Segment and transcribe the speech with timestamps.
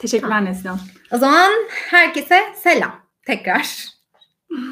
[0.00, 0.78] Teşekkürler Neslihan.
[1.12, 2.92] O zaman herkese selam
[3.26, 3.84] tekrar.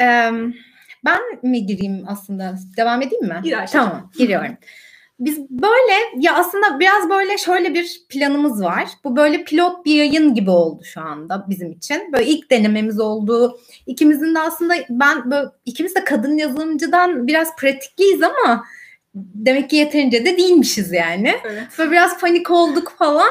[0.00, 0.32] Eee,
[1.04, 2.54] ben mi gireyim aslında?
[2.76, 3.40] Devam edeyim mi?
[3.44, 3.56] Gir.
[3.72, 4.56] Tamam, giriyorum.
[5.20, 5.92] Biz böyle
[6.26, 8.88] ya aslında biraz böyle şöyle bir planımız var.
[9.04, 12.12] Bu böyle pilot bir yayın gibi oldu şu anda bizim için.
[12.12, 13.60] Böyle ilk denememiz oldu.
[13.86, 18.64] İkimizin de aslında ben böyle ikimiz de kadın yazılımcıdan biraz pratikliyiz ama
[19.14, 21.34] demek ki yeterince de değilmişiz yani.
[21.44, 21.66] Evet.
[21.78, 23.28] Böyle biraz panik olduk falan.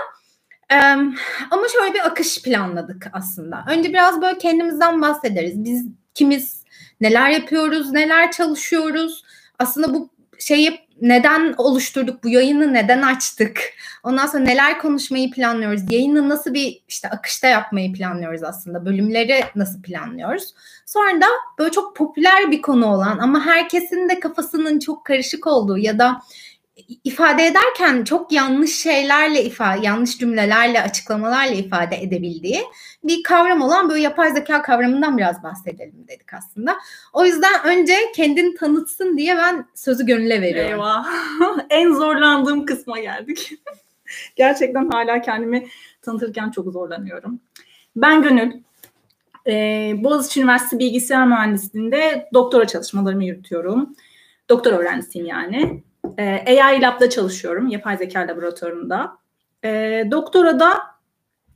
[0.70, 1.16] Em,
[1.52, 3.66] ama şöyle bir akış planladık aslında.
[3.70, 5.64] Önce biraz böyle kendimizden bahsederiz.
[5.64, 6.64] Biz kimiz,
[7.02, 9.24] neler yapıyoruz, neler çalışıyoruz.
[9.60, 10.10] Aslında bu
[10.40, 13.62] şeyi neden oluşturduk, bu yayını neden açtık?
[14.04, 15.82] Ondan sonra neler konuşmayı planlıyoruz?
[15.92, 18.86] Yayını nasıl bir işte akışta yapmayı planlıyoruz aslında?
[18.86, 20.54] Bölümleri nasıl planlıyoruz?
[20.86, 21.28] Sonra da
[21.60, 26.22] böyle çok popüler bir konu olan ama herkesin de kafasının çok karışık olduğu ya da
[27.04, 32.62] ifade ederken çok yanlış şeylerle ifade, yanlış cümlelerle, açıklamalarla ifade edebildiği
[33.04, 36.78] bir kavram olan böyle yapay zeka kavramından biraz bahsedelim dedik aslında.
[37.14, 40.72] O yüzden önce kendini tanıtsın diye ben sözü gönüle veriyorum.
[40.72, 41.08] Eyvah.
[41.70, 43.54] en zorlandığım kısma geldik.
[44.36, 45.68] Gerçekten hala kendimi
[46.02, 47.40] tanıtırken çok zorlanıyorum.
[47.96, 48.52] Ben Gönül.
[49.48, 53.96] Ee, Boğaziçi Üniversitesi Bilgisayar Mühendisliği'nde doktora çalışmalarımı yürütüyorum.
[54.50, 55.84] Doktor öğrencisiyim yani.
[56.20, 57.68] Ee, AI Lab'da çalışıyorum.
[57.68, 59.18] Yapay zeka laboratuvarında.
[59.64, 60.98] Ee, doktora da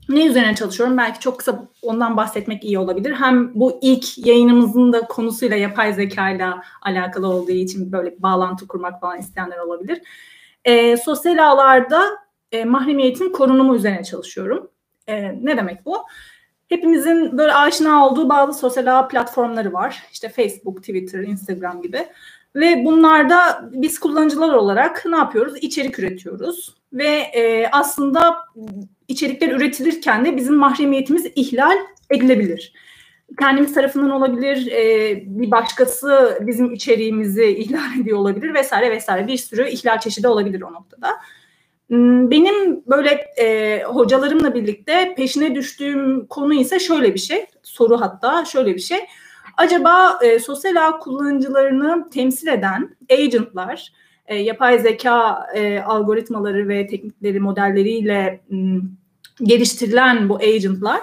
[0.10, 0.98] ne üzerine çalışıyorum?
[0.98, 3.14] Belki çok kısa ondan bahsetmek iyi olabilir.
[3.14, 6.48] Hem bu ilk yayınımızın da konusuyla yapay zeka ile
[6.82, 10.02] alakalı olduğu için böyle bir bağlantı kurmak falan isteyenler olabilir.
[10.66, 12.02] Ee, sosyal ağlarda
[12.52, 14.72] e, mahremiyetin korunumu üzerine çalışıyorum.
[15.08, 15.98] E, ne demek bu?
[16.70, 20.04] Hepimizin böyle aşina olduğu bazı sosyal ağ platformları var.
[20.12, 22.08] İşte Facebook, Twitter, Instagram gibi.
[22.56, 25.54] Ve bunlarda biz kullanıcılar olarak ne yapıyoruz?
[25.62, 26.76] İçerik üretiyoruz.
[26.94, 28.38] Ve e, aslında
[29.08, 31.78] içerikler üretilirken de bizim mahremiyetimiz ihlal
[32.10, 32.74] edilebilir.
[33.40, 39.28] Kendimiz tarafından olabilir, e, bir başkası bizim içeriğimizi ihlal ediyor olabilir vesaire vesaire.
[39.28, 41.10] Bir sürü ihlal çeşidi olabilir o noktada.
[41.88, 48.46] Hmm, Benim böyle e, hocalarımla birlikte peşine düştüğüm konu ise şöyle bir şey, soru hatta
[48.46, 49.00] şöyle bir şey.
[49.58, 53.94] Acaba e, sosyal ağ kullanıcılarını temsil eden agentlar,
[54.28, 58.82] e, yapay zeka e, algoritmaları ve teknikleri, modelleriyle m,
[59.44, 61.02] geliştirilen bu agentlar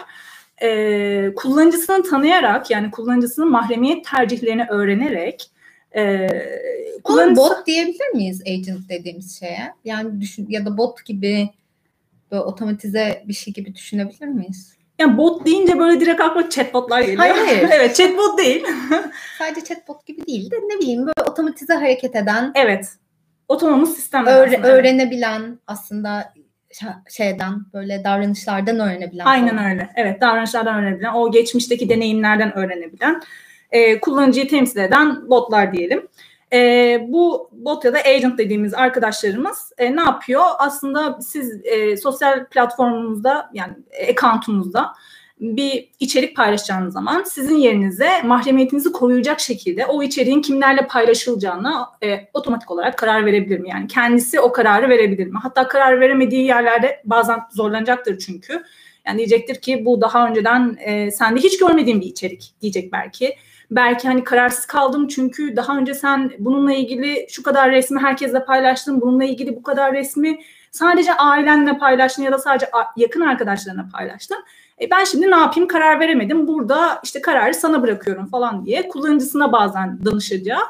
[0.62, 5.50] e, kullanıcısını tanıyarak yani kullanıcısının mahremiyet tercihlerini öğrenerek
[5.96, 6.28] e,
[7.04, 7.36] Kullanıcı...
[7.36, 9.72] Bot diyebilir miyiz agent dediğimiz şeye?
[9.84, 11.50] Yani düşün ya da bot gibi
[12.30, 14.77] böyle otomatize bir şey gibi düşünebilir miyiz?
[14.98, 17.18] Yani bot deyince böyle direkt aklıma chatbotlar geliyor.
[17.18, 17.68] Hayır, hayır.
[17.72, 18.66] evet chatbot değil.
[19.38, 22.88] Sadece chatbot gibi değil de ne bileyim böyle otomatize hareket eden, evet.
[23.48, 24.68] Otonomuz sistemler öğre- aslında.
[24.68, 26.32] öğrenebilen aslında
[27.16, 29.24] şeyden böyle davranışlardan öğrenebilen.
[29.24, 29.70] Aynen falan.
[29.70, 29.90] öyle.
[29.96, 33.22] Evet davranışlardan öğrenebilen, o geçmişteki deneyimlerden öğrenebilen,
[33.70, 36.08] e, kullanıcıyı temsil eden botlar diyelim.
[36.52, 40.44] E, bu bot ya da agent dediğimiz arkadaşlarımız e, ne yapıyor?
[40.58, 43.72] Aslında siz e, sosyal platformunuzda yani
[44.10, 44.92] account'unuzda
[45.40, 52.70] bir içerik paylaşacağınız zaman sizin yerinize mahremiyetinizi koruyacak şekilde o içeriğin kimlerle paylaşılacağına e, otomatik
[52.70, 53.68] olarak karar verebilir mi?
[53.70, 55.38] Yani kendisi o kararı verebilir mi?
[55.42, 58.62] Hatta karar veremediği yerlerde bazen zorlanacaktır çünkü.
[59.06, 63.36] Yani diyecektir ki bu daha önceden e, sende hiç görmediğim bir içerik diyecek belki.
[63.70, 69.00] Belki hani kararsız kaldım çünkü daha önce sen bununla ilgili şu kadar resmi herkesle paylaştın,
[69.00, 70.38] bununla ilgili bu kadar resmi
[70.70, 74.44] sadece ailenle paylaştın ya da sadece yakın arkadaşlarına paylaştın.
[74.80, 76.48] E ben şimdi ne yapayım karar veremedim.
[76.48, 80.60] Burada işte kararı sana bırakıyorum falan diye kullanıcısına bazen danışacağı.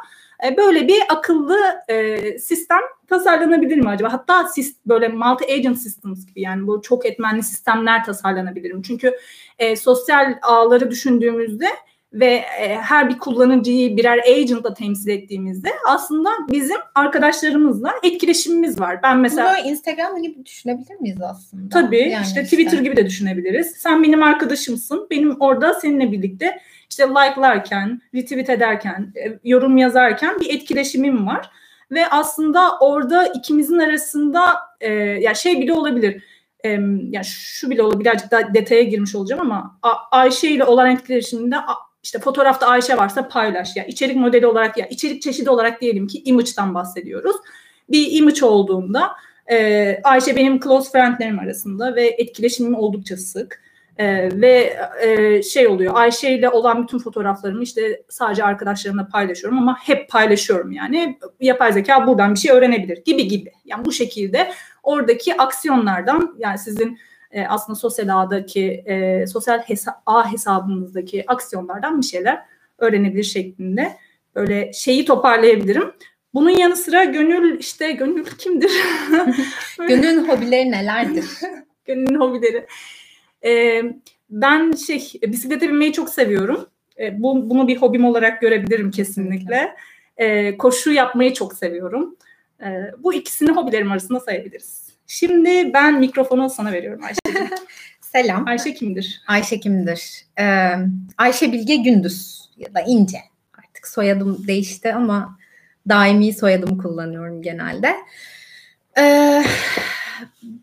[0.45, 1.59] E böyle bir akıllı
[1.89, 4.13] e, sistem tasarlanabilir mi acaba?
[4.13, 8.83] Hatta sis- böyle multi agent systems gibi yani bu çok etmenli sistemler tasarlanabilir mi?
[8.83, 9.13] Çünkü
[9.59, 11.67] e, sosyal ağları düşündüğümüzde
[12.13, 12.27] ve
[12.61, 19.03] e, her bir kullanıcıyı birer agentla temsil ettiğimizde aslında bizim arkadaşlarımızla etkileşimimiz var.
[19.03, 21.69] Ben mesela Bunu Instagram gibi düşünebilir miyiz aslında?
[21.69, 23.67] Tabii Yani işte Twitter gibi de düşünebiliriz.
[23.77, 25.07] Sen benim arkadaşımsın.
[25.11, 26.59] Benim orada seninle birlikte
[26.91, 31.51] işte like'larken, retweet ederken, e, yorum yazarken bir etkileşimim var.
[31.91, 34.43] Ve aslında orada ikimizin arasında
[34.81, 36.23] e, ya şey bile olabilir.
[36.65, 36.69] E,
[37.11, 38.01] ya şu bile olabilir.
[38.05, 42.97] Birazcık daha detaya girmiş olacağım ama A- Ayşe ile olan etkileşiminde a- işte fotoğrafta Ayşe
[42.97, 43.77] varsa paylaş.
[43.77, 47.37] Ya içerik modeli olarak ya içerik çeşidi olarak diyelim ki image'dan bahsediyoruz.
[47.89, 49.11] Bir image olduğunda
[49.51, 53.69] ee, Ayşe benim close friendlerim arasında ve etkileşimim oldukça sık.
[53.99, 59.79] Ee, ve e, şey oluyor Ayşe ile olan bütün fotoğraflarımı işte sadece arkadaşlarımla paylaşıyorum ama
[59.83, 64.53] hep paylaşıyorum yani yapay zeka buradan bir şey öğrenebilir gibi gibi yani bu şekilde
[64.83, 66.99] oradaki aksiyonlardan yani sizin
[67.31, 72.43] e, aslında sosyal ağdaki e, sosyal hesa ağ hesabınızdaki aksiyonlardan bir şeyler
[72.79, 73.97] öğrenebilir şeklinde
[74.35, 75.93] böyle şeyi toparlayabilirim.
[76.35, 78.71] Bunun yanı sıra gönül işte gönül kimdir?
[79.89, 81.25] Gönül'ün hobileri nelerdir?
[81.85, 82.67] Gönül'ün hobileri.
[83.45, 83.83] Ee,
[84.31, 86.69] ben şey bisiklete binmeyi çok seviyorum.
[86.99, 89.77] Ee, bu, bunu bir hobim olarak görebilirim kesinlikle.
[90.17, 92.17] Ee, koşu yapmayı çok seviyorum.
[92.63, 94.88] Ee, bu ikisini hobilerim arasında sayabiliriz.
[95.11, 97.19] Şimdi ben mikrofonu sana veriyorum Ayşe.
[98.01, 98.47] Selam.
[98.49, 99.23] Ayşe kimdir?
[99.27, 100.27] Ayşe kimdir?
[100.41, 100.71] Ee,
[101.19, 103.19] Ayşe Bilge Gündüz ya da İnce.
[103.59, 105.39] Artık soyadım değişti ama
[105.89, 107.97] daimi soyadımı kullanıyorum genelde.
[108.99, 109.45] Ee,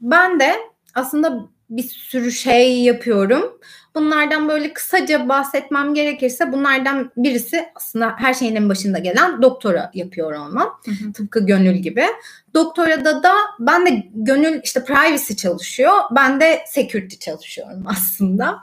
[0.02, 0.56] ben de
[0.96, 3.60] aslında bir sürü şey yapıyorum.
[3.96, 10.34] Bunlardan böyle kısaca bahsetmem gerekirse bunlardan birisi aslında her şeyin en başında gelen doktora yapıyor
[10.34, 10.82] olmam.
[10.86, 11.14] Hı hı.
[11.14, 12.06] Tıpkı Gönül gibi.
[12.54, 15.94] Doktorada da ben de Gönül işte privacy çalışıyor.
[16.12, 18.62] Ben de security çalışıyorum aslında.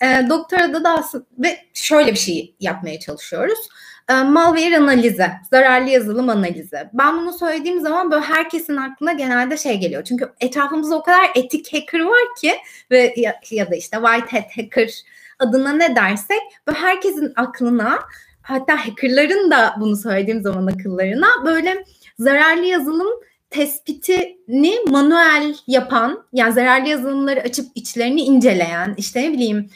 [0.00, 3.68] E, doktorada da aslında ve şöyle bir şey yapmaya çalışıyoruz
[4.12, 6.88] ee, malware analizi, zararlı yazılım analizi.
[6.92, 10.04] Ben bunu söylediğim zaman böyle herkesin aklına genelde şey geliyor.
[10.04, 12.52] Çünkü etrafımızda o kadar etik hacker var ki
[12.90, 14.92] ve ya, ya da işte white hat hacker
[15.38, 17.98] adına ne dersek böyle herkesin aklına
[18.42, 21.84] hatta hackerların da bunu söylediğim zaman akıllarına böyle
[22.18, 23.08] zararlı yazılım
[23.50, 29.70] tespitini manuel yapan yani zararlı yazılımları açıp içlerini inceleyen işte ne bileyim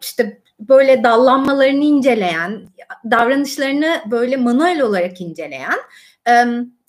[0.00, 2.68] işte böyle dallanmalarını inceleyen,
[3.10, 5.78] davranışlarını böyle manuel olarak inceleyen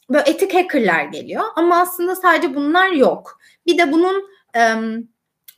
[0.09, 1.43] böyle etik hackerlar geliyor.
[1.55, 3.39] Ama aslında sadece bunlar yok.
[3.65, 4.29] Bir de bunun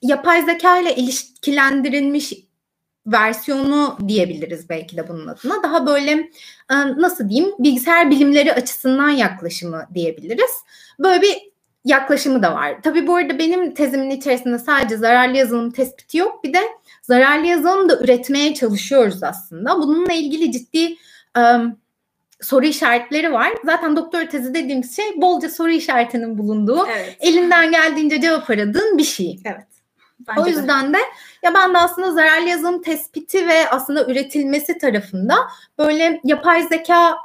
[0.01, 2.33] yapay zeka ile ilişkilendirilmiş
[3.07, 5.63] versiyonu diyebiliriz belki de bunun adına.
[5.63, 6.29] Daha böyle
[6.97, 10.51] nasıl diyeyim bilgisayar bilimleri açısından yaklaşımı diyebiliriz.
[10.99, 11.49] Böyle bir
[11.85, 12.81] yaklaşımı da var.
[12.83, 16.43] Tabii bu arada benim tezimin içerisinde sadece zararlı yazılım tespiti yok.
[16.43, 16.59] Bir de
[17.09, 19.77] zararlı yazılım da üretmeye çalışıyoruz aslında.
[19.77, 20.95] Bununla ilgili ciddi
[21.37, 21.77] um,
[22.41, 23.53] soru işaretleri var.
[23.65, 27.17] Zaten doktor tezi dediğimiz şey bolca soru işaretinin bulunduğu, evet.
[27.19, 29.39] elinden geldiğince cevap aradığın bir şey.
[29.45, 29.67] Evet.
[30.27, 30.93] Bence o yüzden de.
[30.93, 31.01] de
[31.43, 35.35] ya ben de aslında zararlı yazılım tespiti ve aslında üretilmesi tarafında
[35.77, 37.15] böyle yapay zeka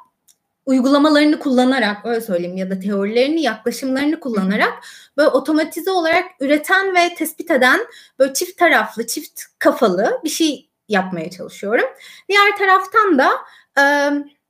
[0.66, 4.72] uygulamalarını kullanarak öyle söyleyeyim ya da teorilerini, yaklaşımlarını kullanarak
[5.16, 7.80] böyle otomatize olarak üreten ve tespit eden
[8.18, 11.86] böyle çift taraflı, çift kafalı bir şey yapmaya çalışıyorum.
[12.28, 13.30] Diğer taraftan da
[13.78, 13.84] e,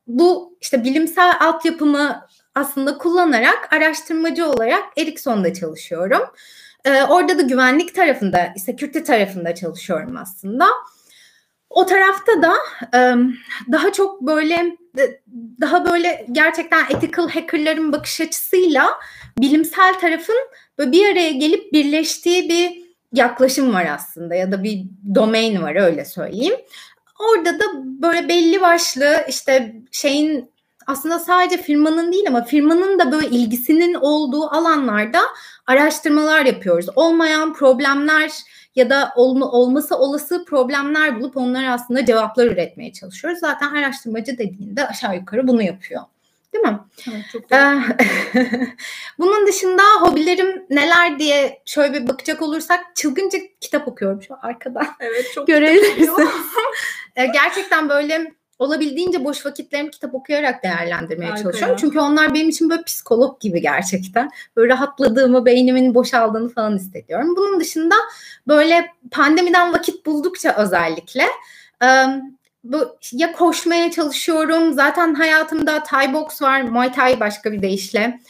[0.07, 6.23] bu işte bilimsel altyapımı aslında kullanarak araştırmacı olarak Ericsson'da çalışıyorum.
[6.85, 10.67] E, orada da güvenlik tarafında, security tarafında çalışıyorum aslında.
[11.71, 12.55] O tarafta da
[13.73, 14.77] daha çok böyle
[15.61, 18.87] daha böyle gerçekten ethical hackerların bakış açısıyla
[19.39, 20.37] bilimsel tarafın
[20.79, 26.05] böyle bir araya gelip birleştiği bir yaklaşım var aslında ya da bir domain var öyle
[26.05, 26.55] söyleyeyim.
[27.19, 30.51] Orada da böyle belli başlı işte şeyin
[30.87, 35.21] aslında sadece firmanın değil ama firmanın da böyle ilgisinin olduğu alanlarda
[35.67, 36.87] araştırmalar yapıyoruz.
[36.97, 38.33] Olmayan problemler
[38.77, 43.41] ya da olma, olması olası problemler bulup onlara aslında cevaplar üretmeye çalışıyoruz.
[43.41, 46.03] Zaten araştırmacı dediğinde aşağı yukarı bunu yapıyor.
[46.53, 46.81] Değil mi?
[47.13, 47.75] Evet, çok ee,
[49.19, 54.87] Bunun dışında hobilerim neler diye şöyle bir bakacak olursak çılgınca kitap okuyorum şu arkada.
[55.01, 56.11] Evet çok Görebilirsiniz.
[57.17, 61.75] Ee, gerçekten böyle olabildiğince boş vakitlerimi kitap okuyarak değerlendirmeye Harika çalışıyorum.
[61.75, 61.79] Ya.
[61.79, 64.31] Çünkü onlar benim için böyle psikolog gibi gerçekten.
[64.57, 67.37] Böyle rahatladığımı, beynimin boşaldığını falan hissediyorum.
[67.37, 67.95] Bunun dışında
[68.49, 71.27] böyle pandemiden vakit buldukça özellikle
[72.65, 74.73] bu ya koşmaya çalışıyorum.
[74.73, 78.21] Zaten hayatımda Thai box var, Muay Thai başka bir deyişle.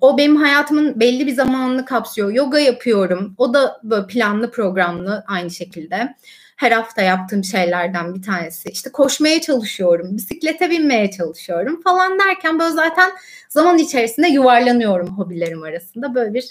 [0.00, 2.32] O benim hayatımın belli bir zamanını kapsıyor.
[2.32, 3.34] Yoga yapıyorum.
[3.38, 6.14] O da böyle planlı programlı aynı şekilde
[6.62, 8.68] her hafta yaptığım şeylerden bir tanesi.
[8.68, 13.10] İşte koşmaya çalışıyorum, bisiklete binmeye çalışıyorum falan derken böyle zaten
[13.48, 16.14] zaman içerisinde yuvarlanıyorum hobilerim arasında.
[16.14, 16.44] Böyle bir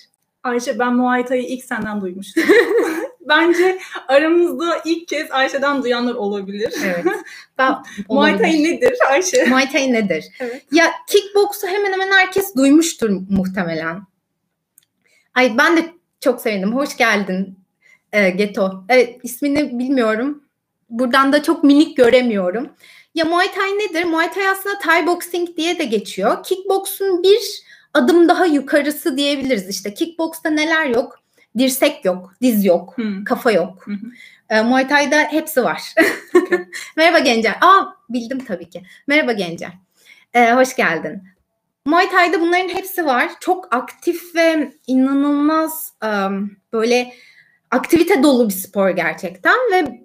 [0.43, 2.43] Ayşe ben Muay Thai'yi ilk senden duymuştum.
[3.21, 6.73] Bence aramızda ilk kez Ayşe'den duyanlar olabilir.
[6.85, 7.05] Evet.
[7.57, 7.75] Ben,
[8.09, 9.45] Muay Thai nedir Ayşe?
[9.45, 10.25] Muay Thai nedir?
[10.39, 10.65] Evet.
[10.71, 14.01] Ya kickboksu hemen hemen herkes duymuştur muhtemelen.
[15.35, 15.85] Ay ben de
[16.19, 16.75] çok sevindim.
[16.75, 17.60] Hoş geldin
[18.13, 18.83] e, Geto.
[18.89, 20.43] Evet ismini bilmiyorum.
[20.89, 22.69] Buradan da çok minik göremiyorum.
[23.15, 24.03] Ya Muay Thai nedir?
[24.03, 26.43] Muay Thai aslında Thai boxing diye de geçiyor.
[26.43, 27.61] Kickbox'un bir
[27.93, 29.69] adım daha yukarısı diyebiliriz.
[29.69, 31.21] İşte kickbox'ta neler yok?
[31.57, 33.23] dirsek yok, diz yok, Hı.
[33.25, 33.85] kafa yok.
[34.49, 35.81] E, Muay Thai'da hepsi var.
[36.97, 37.55] Merhaba Gencer.
[37.61, 38.83] Aa bildim tabii ki.
[39.07, 39.71] Merhaba Gencer.
[40.33, 41.23] E, hoş geldin.
[41.85, 43.31] Muay Thai'da bunların hepsi var.
[43.39, 47.13] Çok aktif ve inanılmaz em, böyle
[47.71, 50.01] aktivite dolu bir spor gerçekten ve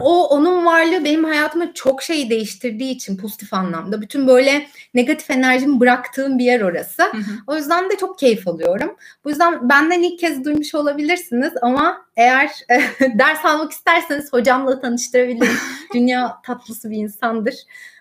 [0.00, 4.00] o onun varlığı benim hayatımda çok şey değiştirdiği için pozitif anlamda.
[4.02, 7.02] Bütün böyle negatif enerjimi bıraktığım bir yer orası.
[7.02, 7.30] Hı hı.
[7.46, 8.96] O yüzden de çok keyif alıyorum.
[9.24, 12.50] Bu yüzden benden ilk kez duymuş olabilirsiniz ama eğer
[13.00, 15.58] ders almak isterseniz hocamla tanıştırabilirim.
[15.94, 17.54] Dünya tatlısı bir insandır.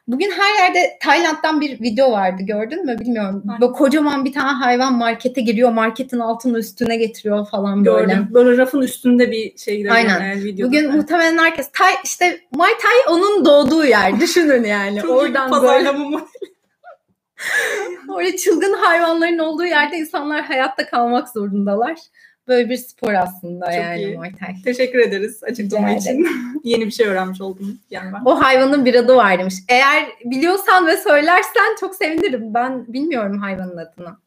[0.07, 3.43] Bugün her yerde Tayland'dan bir video vardı gördün mü bilmiyorum.
[3.47, 3.61] Aynen.
[3.61, 5.71] Böyle kocaman bir tane hayvan markete giriyor.
[5.71, 8.13] Marketin altını üstüne getiriyor falan böyle.
[8.13, 8.27] Gördüm.
[8.33, 10.21] Böyle rafın üstünde bir şey Aynen.
[10.21, 10.67] Yani, videoda.
[10.67, 10.93] Bugün Evet.
[10.93, 14.19] muhtemelen herkes Tay, işte Muay Thai onun doğduğu yer.
[14.19, 15.01] Düşünün yani.
[15.01, 15.91] Çok Oradan böyle?
[18.17, 21.99] Öyle çılgın hayvanların olduğu yerde insanlar hayatta kalmak zorundalar.
[22.47, 24.15] Böyle bir spor aslında Çok yani iyi.
[24.15, 24.61] Muay Thai.
[24.63, 26.27] Teşekkür ederiz açıklama Rica için.
[26.63, 28.21] Yeni bir şey öğrenmiş oldum yani ben.
[28.25, 29.55] O hayvanın bir adı var demiş.
[29.69, 32.53] Eğer biliyorsan ve söylersen çok sevinirim.
[32.53, 34.17] Ben bilmiyorum hayvanın adını.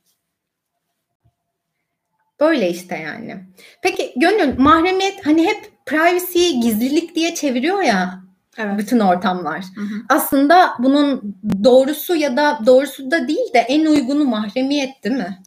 [2.40, 3.36] Böyle işte yani.
[3.82, 8.78] Peki Gönül mahremiyet hani hep privacy, gizlilik diye çeviriyor ya Evet.
[8.78, 9.64] bütün ortamlar.
[9.74, 10.02] Hı hı.
[10.08, 15.38] Aslında bunun doğrusu ya da doğrusu da değil de en uygunu mahremiyet değil mi?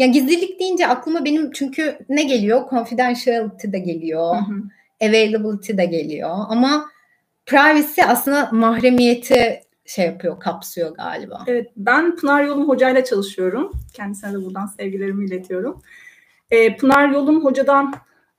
[0.00, 2.70] Ya gizlilik deyince aklıma benim çünkü ne geliyor?
[2.70, 4.34] Confidentiality de geliyor.
[4.34, 4.62] Hı hı.
[5.08, 6.30] Availability de geliyor.
[6.48, 6.84] Ama
[7.46, 11.44] privacy aslında mahremiyeti şey yapıyor, kapsıyor galiba.
[11.46, 13.72] Evet, ben Pınar Yolum hocayla çalışıyorum.
[13.94, 15.82] Kendisine de buradan sevgilerimi iletiyorum.
[16.50, 17.94] Ee, Pınar Yolum hocadan,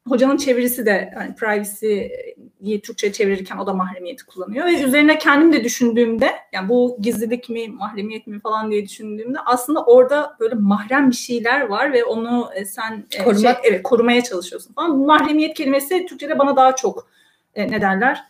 [0.07, 4.65] hocanın çevirisi de yani privacy'yi Türkçe'ye çevirirken o da mahremiyeti kullanıyor.
[4.65, 9.83] Ve üzerine kendim de düşündüğümde, yani bu gizlilik mi, mahremiyet mi falan diye düşündüğümde aslında
[9.85, 13.41] orada böyle mahrem bir şeyler var ve onu e, sen e, Korumak.
[13.41, 14.99] şey, evet, korumaya çalışıyorsun falan.
[14.99, 17.07] Bu mahremiyet kelimesi Türkçe'de bana daha çok
[17.55, 18.23] e, ne derler?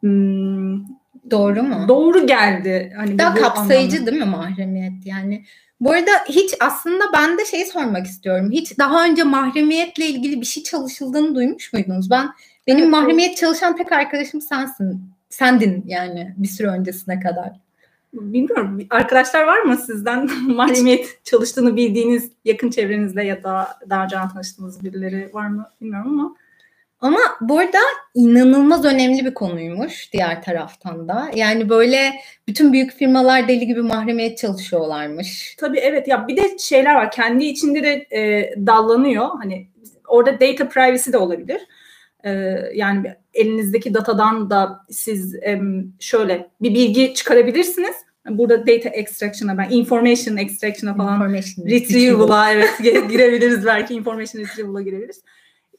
[0.00, 0.78] Hmm,
[1.30, 1.84] Doğru mu?
[1.88, 2.92] doğru geldi.
[2.96, 4.10] Hani Daha kapsayıcı anlamda.
[4.10, 5.44] değil mi mahremiyet yani?
[5.80, 8.50] Bu arada hiç aslında ben de şeyi sormak istiyorum.
[8.52, 12.10] Hiç daha önce mahremiyetle ilgili bir şey çalışıldığını duymuş muydunuz?
[12.10, 12.28] Ben
[12.66, 15.02] benim Evet, mahremiyet çalışan tek arkadaşım sensin.
[15.28, 17.52] Sendin yani bir süre öncesine kadar.
[18.12, 18.86] Bilmiyorum.
[18.90, 25.30] Arkadaşlar var mı sizden mahremiyet çalıştığını bildiğiniz yakın çevrenizde ya da daha önce tanıştığınız birileri
[25.32, 26.34] var mı bilmiyorum ama
[27.00, 27.78] Ama bu arada
[28.14, 31.30] inanılmaz önemli bir konuymuş diğer taraftan da.
[31.34, 32.12] Yani böyle
[32.48, 35.56] bütün büyük firmalar deli gibi mahremiyet çalışıyorlarmış.
[35.58, 39.28] tabii evet ya bir de şeyler var kendi içinde de e, dallanıyor.
[39.42, 39.66] Hani
[40.08, 41.60] orada data privacy de olabilir.
[42.24, 42.30] E,
[42.74, 47.96] yani elinizdeki datadan da siz em, şöyle bir bilgi çıkarabilirsiniz.
[48.28, 54.82] Burada data extraction'a ben information extraction'a falan Information Retrieval'a evet gi- girebiliriz belki information retrieval'a
[54.82, 55.22] girebiliriz.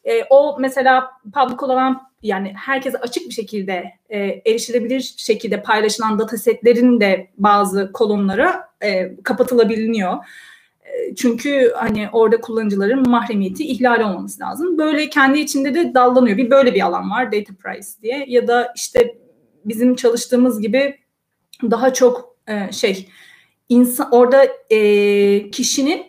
[0.06, 7.00] E, o mesela public olan yani herkese açık bir şekilde e, erişilebilir şekilde paylaşılan datasetlerin
[7.00, 10.13] de bazı kolonlara e, kapatılabiliyor.
[10.84, 14.77] E, çünkü hani orada kullanıcıların mahremiyeti ihlal olmaması lazım.
[14.77, 16.38] Böyle kendi içinde de dallanıyor.
[16.38, 19.15] Bir böyle bir alan var data privacy diye ya da işte
[19.65, 21.00] bizim çalıştığımız gibi
[21.63, 23.08] daha çok e, şey
[23.70, 26.06] insan orada e, kişinin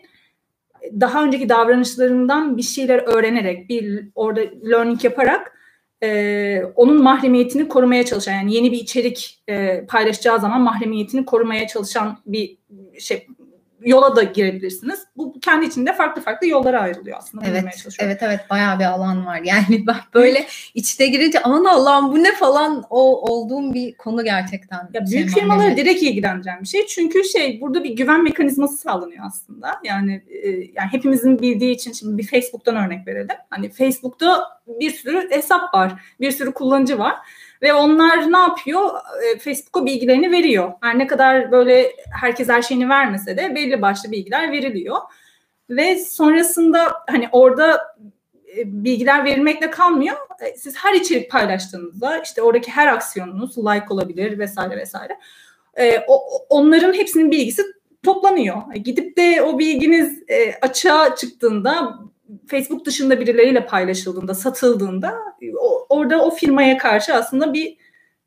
[0.99, 5.57] daha önceki davranışlarından bir şeyler öğrenerek bir orada learning yaparak
[6.03, 12.17] e, onun mahremiyetini korumaya çalışan yani yeni bir içerik e, paylaşacağı zaman mahremiyetini korumaya çalışan
[12.25, 12.57] bir
[12.99, 13.27] şey
[13.81, 14.99] yola da girebilirsiniz.
[15.17, 17.45] Bu kendi içinde farklı farklı yollara ayrılıyor aslında.
[17.47, 19.41] Evet, evet evet bayağı bir alan var.
[19.43, 24.89] Yani ben böyle içine girince aman Allah'ım bu ne falan o olduğum bir konu gerçekten.
[24.93, 25.85] Ya Şey, büyük firmaları mahremiyet.
[25.85, 26.85] direkt ilgilendiren bir şey.
[26.85, 29.71] Çünkü şey burada bir güven mekanizması sağlanıyor aslında.
[29.83, 33.35] Yani e, yani hepimizin bildiği için şimdi bir Facebook'tan örnek verelim.
[33.49, 35.93] Hani Facebook'ta bir sürü hesap var.
[36.19, 37.15] Bir sürü kullanıcı var.
[37.61, 38.89] Ve onlar ne yapıyor?
[39.23, 40.71] E, Facebook'a bilgilerini veriyor.
[40.81, 41.91] Her ne kadar böyle
[42.21, 44.97] herkes her şeyini vermese de belli başlı bilgiler veriliyor.
[45.69, 47.95] Ve sonrasında hani orada
[48.57, 50.15] e, bilgiler verilmekle kalmıyor.
[50.41, 55.17] E, Siz her içerik paylaştığınızda işte oradaki her aksiyonunuz like olabilir vesaire vesaire.
[55.79, 55.99] E,
[56.49, 57.63] onların hepsinin bilgisi
[58.03, 58.73] toplanıyor.
[58.73, 60.23] Gidip de o bilginiz
[60.61, 61.99] açığa çıktığında
[62.47, 65.13] Facebook dışında birileriyle paylaşıldığında, satıldığında
[65.61, 67.77] o- orada o firmaya karşı aslında bir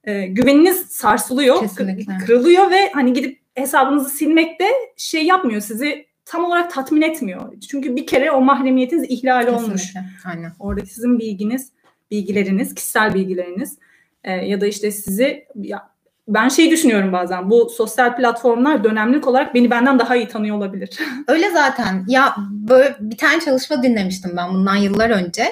[0.05, 2.13] e, güveniniz sarsılıyor, Kesinlikle.
[2.13, 7.61] kı- kırılıyor ve hani gidip hesabınızı silmek de şey yapmıyor sizi tam olarak tatmin etmiyor.
[7.71, 9.83] Çünkü bir kere o mahremiyetiniz ihlal olmuş.
[9.83, 10.01] Kesinlikle.
[10.25, 10.53] Aynen.
[10.61, 11.73] Oradaki sizin bilginiz,
[12.11, 13.79] bilgileriniz, kişisel bilgileriniz
[14.25, 15.94] e, ya da işte sizi ya,
[16.29, 20.99] ben şey düşünüyorum bazen bu sosyal platformlar dönemlik olarak beni benden daha iyi tanıyor olabilir.
[21.29, 22.05] Öyle zaten.
[22.09, 25.45] Ya böyle bir tane çalışma dinlemiştim ben bundan yıllar önce.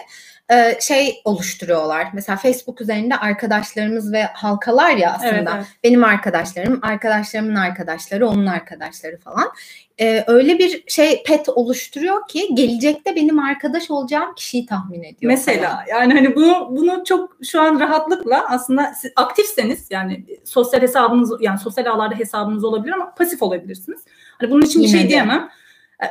[0.51, 2.07] Ee, şey oluşturuyorlar.
[2.13, 5.31] Mesela Facebook üzerinde arkadaşlarımız ve halkalar ya aslında.
[5.31, 5.67] Evet, evet.
[5.85, 9.53] Benim arkadaşlarım, arkadaşlarımın arkadaşları, onun arkadaşları falan.
[10.01, 15.33] Ee, öyle bir şey pet oluşturuyor ki gelecekte benim arkadaş olacağım kişiyi tahmin ediyor.
[15.33, 15.85] Mesela falan.
[15.89, 21.59] yani hani bunu bunu çok şu an rahatlıkla aslında siz aktifseniz yani sosyal hesabınız yani
[21.59, 24.01] sosyal ağlarda hesabınız olabilir ama pasif olabilirsiniz.
[24.39, 25.09] Hani bunun için bir şey de.
[25.09, 25.49] diyemem.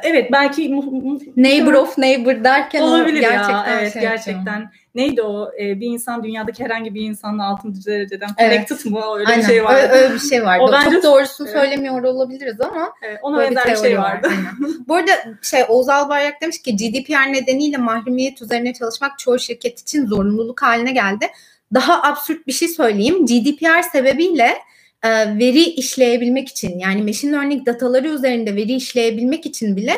[0.03, 0.81] Evet belki
[1.35, 3.79] neighbor of neighbor derken olabilir gerçekten ya.
[3.79, 4.59] Evet şey gerçekten.
[4.59, 4.80] Yapıyor.
[4.95, 5.51] Neydi o?
[5.59, 7.85] Ee, bir insan dünyadaki herhangi bir insanla 6.
[7.85, 8.67] dereceden evet.
[8.67, 9.01] connected mı?
[9.15, 9.41] Öyle Aynen.
[9.41, 9.89] bir şey vardı.
[9.91, 10.63] Öyle, öyle bir şey vardı.
[10.69, 11.59] o bence, Çok doğrusunu evet.
[11.59, 14.27] söylemiyor olabiliriz ama evet, ona benzer bir şey vardı.
[14.27, 14.35] Var.
[14.87, 20.05] Bu arada şey Oğuz Albayrak demiş ki GDPR nedeniyle mahremiyet üzerine çalışmak çoğu şirket için
[20.05, 21.27] zorunluluk haline geldi.
[21.73, 23.25] Daha absürt bir şey söyleyeyim.
[23.25, 24.57] GDPR sebebiyle
[25.03, 29.93] e, veri işleyebilmek için yani machine learning dataları üzerinde veri işleyebilmek için bile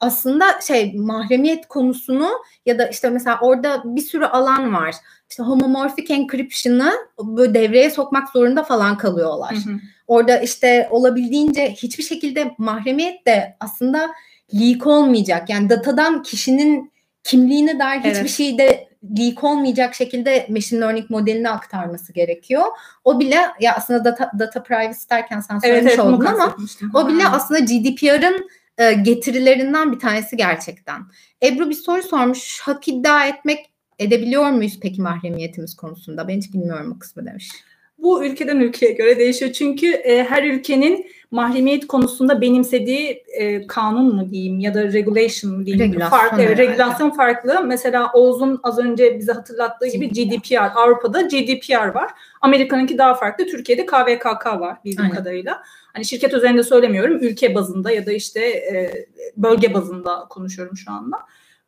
[0.00, 2.28] aslında şey mahremiyet konusunu
[2.66, 4.94] ya da işte mesela orada bir sürü alan var.
[5.30, 9.54] İşte homomorphic encryption'ı böyle devreye sokmak zorunda falan kalıyorlar.
[9.54, 9.74] Hı hı.
[10.06, 14.10] Orada işte olabildiğince hiçbir şekilde mahremiyet de aslında
[14.54, 15.50] leak olmayacak.
[15.50, 16.92] Yani datadan kişinin
[17.24, 18.30] kimliğine dair hiçbir evet.
[18.30, 18.88] şey de
[19.18, 22.64] leak olmayacak şekilde machine learning modelini aktarması gerekiyor.
[23.04, 26.56] O bile ya aslında data, data privacy derken sen söylemiş evet, evet, oldun ama
[26.94, 31.02] o bile aslında GDPR'ın e, getirilerinden bir tanesi gerçekten.
[31.42, 32.60] Ebru bir soru sormuş.
[32.60, 33.66] Hak iddia etmek
[33.98, 36.28] edebiliyor muyuz peki mahremiyetimiz konusunda?
[36.28, 37.50] Ben hiç bilmiyorum o kısmı demiş.
[37.98, 39.52] Bu ülkeden ülkeye göre değişiyor.
[39.52, 45.66] Çünkü e, her ülkenin mahremiyet konusunda benimsediği e, kanun mu diyeyim ya da regulation mu
[45.66, 47.64] diyeyim regulasyon, farklı, evet, regulasyon farklı.
[47.64, 52.10] Mesela Oğuz'un az önce bize hatırlattığı gibi GDPR Avrupa'da GDPR var.
[52.40, 53.46] Amerika'nınki daha farklı.
[53.46, 55.16] Türkiye'de KVKK var bildiğim Aynen.
[55.16, 55.62] kadarıyla.
[55.92, 57.18] Hani şirket üzerinde söylemiyorum.
[57.20, 61.16] Ülke bazında ya da işte e, bölge bazında konuşuyorum şu anda.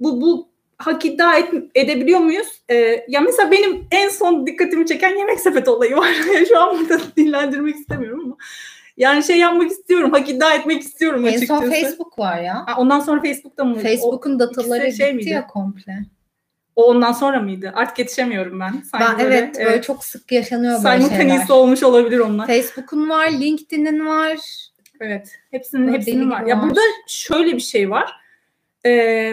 [0.01, 0.50] Bu bu
[0.81, 2.63] hak iddia et, edebiliyor muyuz?
[2.71, 6.09] Ee, ya mesela benim en son dikkatimi çeken yemek sepeti olayı var.
[6.49, 8.37] şu an burada dinlendirmek istemiyorum ama
[8.97, 10.13] yani şey yapmak istiyorum.
[10.13, 11.65] Hak iddia etmek istiyorum en açıkçası.
[11.65, 12.55] En son Facebook var ya.
[12.67, 13.79] Ha, ondan sonra Facebook'ta mı?
[13.79, 15.31] Facebook'un dataları şey gitti miydi?
[15.31, 15.99] ya komple.
[16.77, 17.73] O ondan sonra mıydı?
[17.75, 18.83] Artık yetişemiyorum ben.
[18.91, 21.49] Sanki ben böyle, evet, böyle çok sık yaşanıyor böyle şeyler.
[21.49, 22.47] olmuş olabilir onlar.
[22.47, 24.39] Facebook'un var, LinkedIn'in var.
[25.00, 25.39] Evet.
[25.50, 26.43] Hepsinin hepsinin var.
[26.43, 26.47] var.
[26.47, 28.13] Ya burada şöyle bir şey var.
[28.87, 29.33] Ee,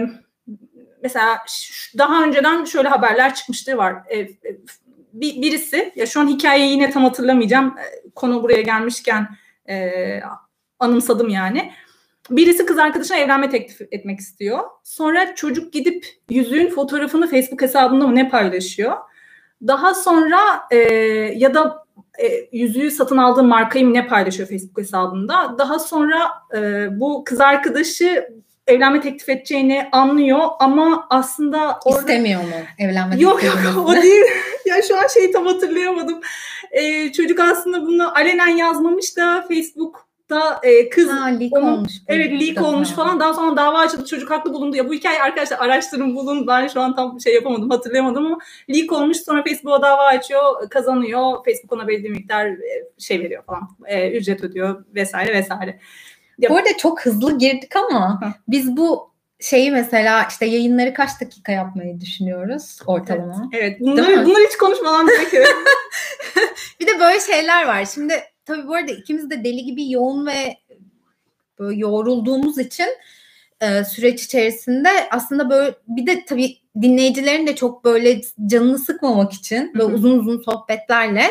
[1.04, 1.38] mesela
[1.98, 3.96] daha önceden şöyle haberler çıkmıştı var.
[4.12, 4.28] Ee,
[5.14, 7.76] bir, birisi ya şu an hikayeyi yine tam hatırlamayacağım.
[8.16, 9.28] Konu buraya gelmişken
[9.70, 10.20] e,
[10.80, 11.74] anımsadım yani.
[12.30, 14.60] Birisi kız arkadaşına evlenme teklif etmek istiyor.
[14.84, 18.98] Sonra çocuk gidip yüzüğün fotoğrafını Facebook hesabında mı ne paylaşıyor?
[19.68, 20.40] Daha sonra
[20.72, 20.78] e,
[21.36, 21.86] ya da
[22.20, 25.56] e, yüzüğü satın aldığı markayı mı ne paylaşıyor Facebook hesabında?
[25.58, 28.30] Daha sonra e, bu kız arkadaşı
[28.68, 32.00] evlenme teklif edeceğini anlıyor ama aslında orada...
[32.00, 32.48] istemiyor mu
[32.80, 34.26] evlenme Yok yok o değil.
[34.66, 36.22] ya şu an şeyi tam hatırlayamadım.
[36.72, 41.92] Ee, çocuk aslında bunu alenen yazmamış da Facebook da e, kız ha, leak onun, olmuş.
[42.08, 43.20] Evet leak olmuş falan.
[43.20, 44.06] Daha sonra dava açıldı.
[44.06, 44.76] Çocuk haklı bulundu.
[44.78, 46.48] Ya bu hikaye arkadaşlar araştırın bulun.
[46.48, 48.38] Ben şu an tam şey yapamadım hatırlayamadım ama
[48.70, 49.18] leak olmuş.
[49.18, 50.70] Sonra Facebook'a dava açıyor.
[50.70, 51.46] Kazanıyor.
[51.46, 53.70] Facebook ona belli bir miktar e, şey veriyor falan.
[53.86, 55.80] E, ücret ödüyor vesaire vesaire.
[56.38, 58.34] Ya, bu arada çok hızlı girdik ama Hı.
[58.48, 63.50] biz bu şeyi mesela işte yayınları kaç dakika yapmayı düşünüyoruz ortalama?
[63.54, 63.80] Evet, evet.
[63.80, 65.34] bunları, bunları hiç konuşmadan direkt
[66.80, 67.86] bir de böyle şeyler var.
[67.94, 68.14] Şimdi
[68.46, 70.58] tabii bu arada ikimiz de deli gibi yoğun ve
[71.60, 72.88] böyle yorulduğumuz için
[73.62, 79.72] e, süreç içerisinde aslında böyle bir de tabii dinleyicilerin de çok böyle canını sıkmamak için
[79.74, 79.96] böyle Hı-hı.
[79.96, 81.26] uzun uzun sohbetlerle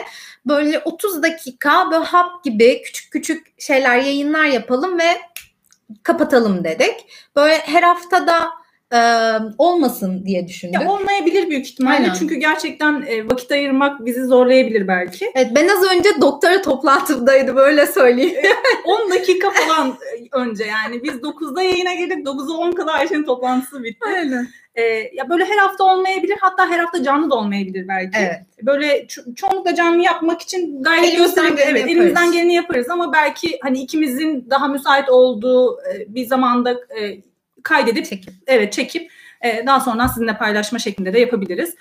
[0.46, 5.16] böyle 30 dakika böyle hap gibi küçük küçük şeyler yayınlar yapalım ve
[6.02, 6.94] kapatalım dedik.
[7.36, 8.48] Böyle her haftada
[8.92, 8.98] e,
[9.58, 10.80] olmasın diye düşündük.
[10.80, 12.14] Ya olmayabilir büyük ihtimalle Aynen.
[12.18, 15.32] çünkü gerçekten e, vakit ayırmak bizi zorlayabilir belki.
[15.34, 18.36] Evet ben az önce doktora toplantımdaydı böyle söyleyeyim.
[18.84, 19.94] 10 dakika falan
[20.32, 24.06] önce yani biz 9'da yayına girdik 9'a 10 kadar Ayşe'nin toplantısı bitti.
[24.06, 24.48] Aynen.
[24.76, 24.82] E,
[25.14, 28.18] ya böyle her hafta olmayabilir hatta her hafta canlı da olmayabilir belki.
[28.18, 28.40] Evet.
[28.62, 31.62] Böyle ço- çoğunlukla canlı yapmak için gayet gösterebiliriz.
[31.64, 31.96] Evet yaparız.
[31.96, 37.20] elimizden geleni yaparız ama belki hani ikimizin daha müsait olduğu e, bir zamanda e,
[37.62, 38.34] kaydedip çekip.
[38.46, 39.10] evet çekip
[39.42, 41.74] e, daha sonra sizinle paylaşma şeklinde de yapabiliriz.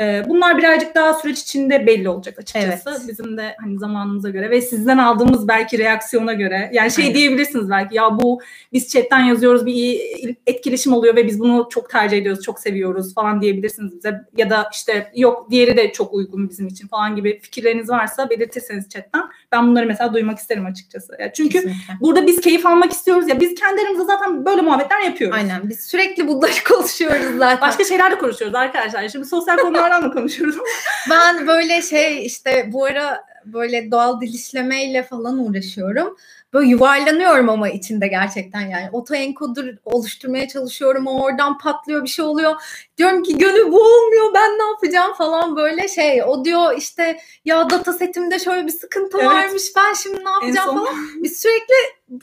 [0.00, 2.90] Ee, bunlar birazcık daha süreç içinde belli olacak açıkçası.
[2.90, 3.00] Evet.
[3.08, 6.70] Bizim de hani zamanımıza göre ve sizden aldığımız belki reaksiyona göre.
[6.72, 7.16] Yani şey Aynen.
[7.16, 8.40] diyebilirsiniz belki ya bu
[8.72, 13.14] biz chatten yazıyoruz bir iyi etkileşim oluyor ve biz bunu çok tercih ediyoruz, çok seviyoruz
[13.14, 14.20] falan diyebilirsiniz bize.
[14.36, 18.88] Ya da işte yok diğeri de çok uygun bizim için falan gibi fikirleriniz varsa belirtirseniz
[18.88, 19.22] chatten.
[19.52, 21.16] Ben bunları mesela duymak isterim açıkçası.
[21.20, 21.94] Ya çünkü Kesinlikle.
[22.00, 25.36] burada biz keyif almak istiyoruz ya biz kendi aramızda zaten böyle muhabbetler yapıyoruz.
[25.36, 27.60] Aynen biz sürekli bunları konuşuyoruz zaten.
[27.60, 29.08] Başka şeyler de konuşuyoruz arkadaşlar.
[29.08, 29.58] Şimdi sosyal
[29.90, 30.56] konulardan da konuşuyoruz
[31.10, 36.16] Ben böyle şey işte bu ara böyle doğal dil işlemeyle falan uğraşıyorum.
[36.52, 38.90] Böyle yuvarlanıyorum ama içinde gerçekten yani.
[38.92, 41.06] Autoencoder oluşturmaya çalışıyorum.
[41.06, 42.54] O oradan patlıyor bir şey oluyor.
[42.98, 46.22] Diyorum ki gönül bu olmuyor ben ne yapacağım falan böyle şey.
[46.22, 49.26] O diyor işte ya data setimde şöyle bir sıkıntı Evet.
[49.26, 50.94] varmış ben şimdi ne en yapacağım son falan.
[51.22, 51.74] Biz sürekli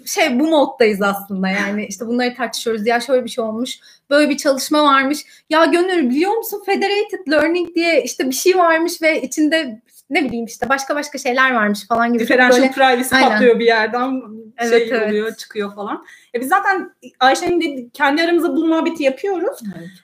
[0.05, 1.49] şey bu moddayız aslında.
[1.49, 2.87] Yani işte bunları tartışıyoruz.
[2.87, 5.25] Ya şöyle bir şey olmuş böyle bir çalışma varmış.
[5.49, 6.63] Ya Gönül biliyor musun?
[6.65, 11.53] Federated Learning diye işte bir şey varmış ve içinde ne bileyim işte başka başka şeyler
[11.53, 13.29] varmış falan gibi differential böyle privacy Aynen.
[13.29, 14.21] patlıyor bir yerden
[14.57, 15.09] Evet, şey evet.
[15.09, 16.05] oluyor çıkıyor falan.
[16.35, 19.59] E biz zaten Ayşe'nin de kendi aramızda bu muhabbeti yapıyoruz.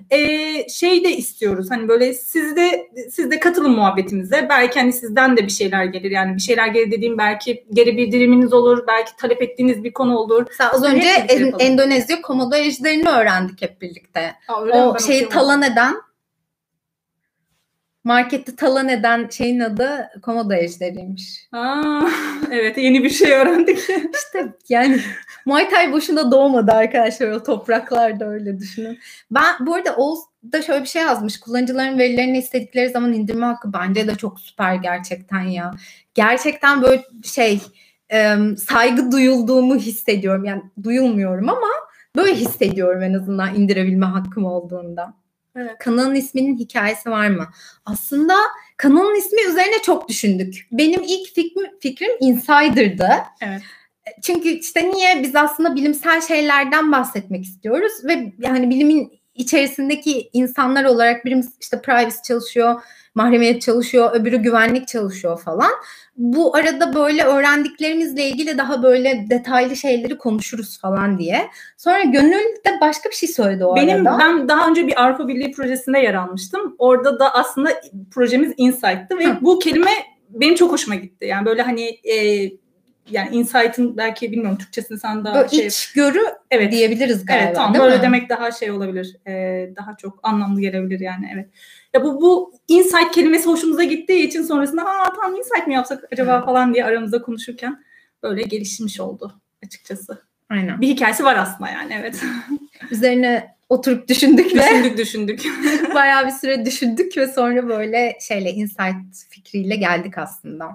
[0.09, 4.47] Ee, şey de istiyoruz hani böyle siz de siz de katılın muhabbetimize.
[4.49, 8.53] Belki hani sizden de bir şeyler gelir yani bir şeyler gelir dediğim belki geri bildiriminiz
[8.53, 8.87] olur.
[8.87, 10.45] Belki talep ettiğiniz bir konu olur.
[10.49, 11.59] Mesela az önce En-.
[11.59, 14.35] Endonezya komodo ejderini öğrendik hep birlikte.
[14.47, 14.89] Aa?
[14.89, 15.95] O şeyi talan eden
[18.03, 21.47] markette talan eden şeyin adı komodo ejderiymiş.
[21.51, 22.01] Aa,
[22.51, 23.77] evet yeni bir şey öğrendik.
[24.13, 24.99] İşte yani
[25.45, 28.99] Muay Thai boşuna doğmadı arkadaşlar o topraklarda öyle düşünün.
[29.31, 30.19] Ben bu arada Oğuz
[30.51, 31.39] da şöyle bir şey yazmış.
[31.39, 35.71] Kullanıcıların verilerini istedikleri zaman indirme hakkı bence de çok süper gerçekten ya.
[36.13, 37.61] Gerçekten böyle şey
[38.13, 40.45] e, saygı duyulduğumu hissediyorum.
[40.45, 41.67] Yani duyulmuyorum ama
[42.15, 45.13] böyle hissediyorum en azından indirebilme hakkım olduğunda.
[45.55, 45.77] Evet.
[45.79, 47.47] Kanalın isminin hikayesi var mı?
[47.85, 48.33] Aslında
[48.77, 50.67] kanalın ismi üzerine çok düşündük.
[50.71, 53.09] Benim ilk fikrim, fikrim Insider'dı.
[53.41, 53.61] Evet.
[54.21, 61.25] Çünkü işte niye biz aslında bilimsel şeylerden bahsetmek istiyoruz ve yani bilimin içerisindeki insanlar olarak
[61.25, 62.81] birimiz işte privacy çalışıyor,
[63.15, 65.71] mahremiyet çalışıyor, öbürü güvenlik çalışıyor falan.
[66.17, 71.49] Bu arada böyle öğrendiklerimizle ilgili daha böyle detaylı şeyleri konuşuruz falan diye.
[71.77, 74.19] Sonra Gönül de başka bir şey söyledi o Benim arada.
[74.19, 76.75] ben daha önce bir Avrupa Birliği projesinde yer almıştım.
[76.77, 77.69] Orada da aslında
[78.11, 79.37] projemiz Insight'tı ve Hı.
[79.41, 79.91] bu kelime
[80.29, 81.25] benim çok hoşuma gitti.
[81.25, 82.49] Yani böyle hani e,
[83.11, 86.19] yani Insight'ın belki bilmiyorum Türkçesini sen daha Böyle şey içgörü
[86.51, 87.43] evet diyebiliriz galiba.
[87.45, 88.01] Evet tamam böyle mi?
[88.01, 89.17] demek daha şey olabilir.
[89.27, 89.31] e,
[89.75, 91.49] daha çok anlamlı gelebilir yani evet.
[91.93, 96.35] Ya bu bu insight kelimesi hoşumuza gittiği için sonrasında aa tamam insight mi yapsak acaba
[96.35, 96.45] Evet.
[96.45, 97.83] falan diye aramızda konuşurken
[98.23, 100.21] böyle gelişmiş oldu açıkçası.
[100.49, 100.81] Aynen.
[100.81, 102.21] Bir hikayesi var aslında yani evet.
[102.91, 105.45] Üzerine oturup düşündük ve düşündük düşündük.
[105.95, 108.95] bayağı bir süre düşündük ve sonra böyle şeyle insight
[109.29, 110.69] fikriyle geldik aslında.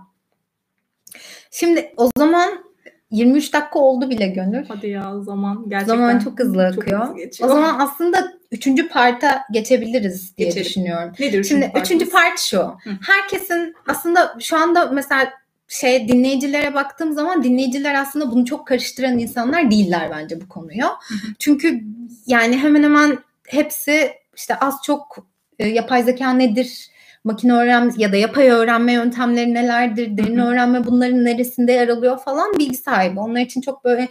[1.51, 2.69] Şimdi o zaman
[3.11, 4.65] 23 dakika oldu bile Gönül.
[4.69, 7.03] Hadi ya zaman gerçekten Zaman çok hızlı akıyor.
[7.03, 7.51] hızlı geçiyor.
[7.51, 10.67] O zaman aslında üçüncü parta geçebiliriz diye Geçelim.
[10.67, 11.13] düşünüyorum.
[11.21, 11.87] nedir Şimdi partımız?
[11.87, 12.73] üçüncü part şu.
[13.07, 15.33] Herkesin aslında şu anda mesela
[15.69, 20.85] şey dinleyicilere baktığım zaman dinleyiciler aslında bunu çok karıştıran insanlar değiller bence bu konuyu.
[20.85, 21.15] hı.
[21.39, 21.81] Çünkü
[22.27, 25.27] yani hemen hemen hepsi işte az çok
[25.59, 26.89] e, yapay zeka nedir?
[27.29, 30.17] Makine öğrenme ya da yapay öğrenme yöntemleri nelerdir?
[30.17, 33.21] Derin öğrenme bunların neresinde yer alıyor falan bilgi sahibi.
[33.21, 34.09] Onlar için çok böyle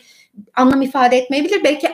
[0.56, 1.64] anlam ifade etmeyebilir.
[1.64, 1.88] Belki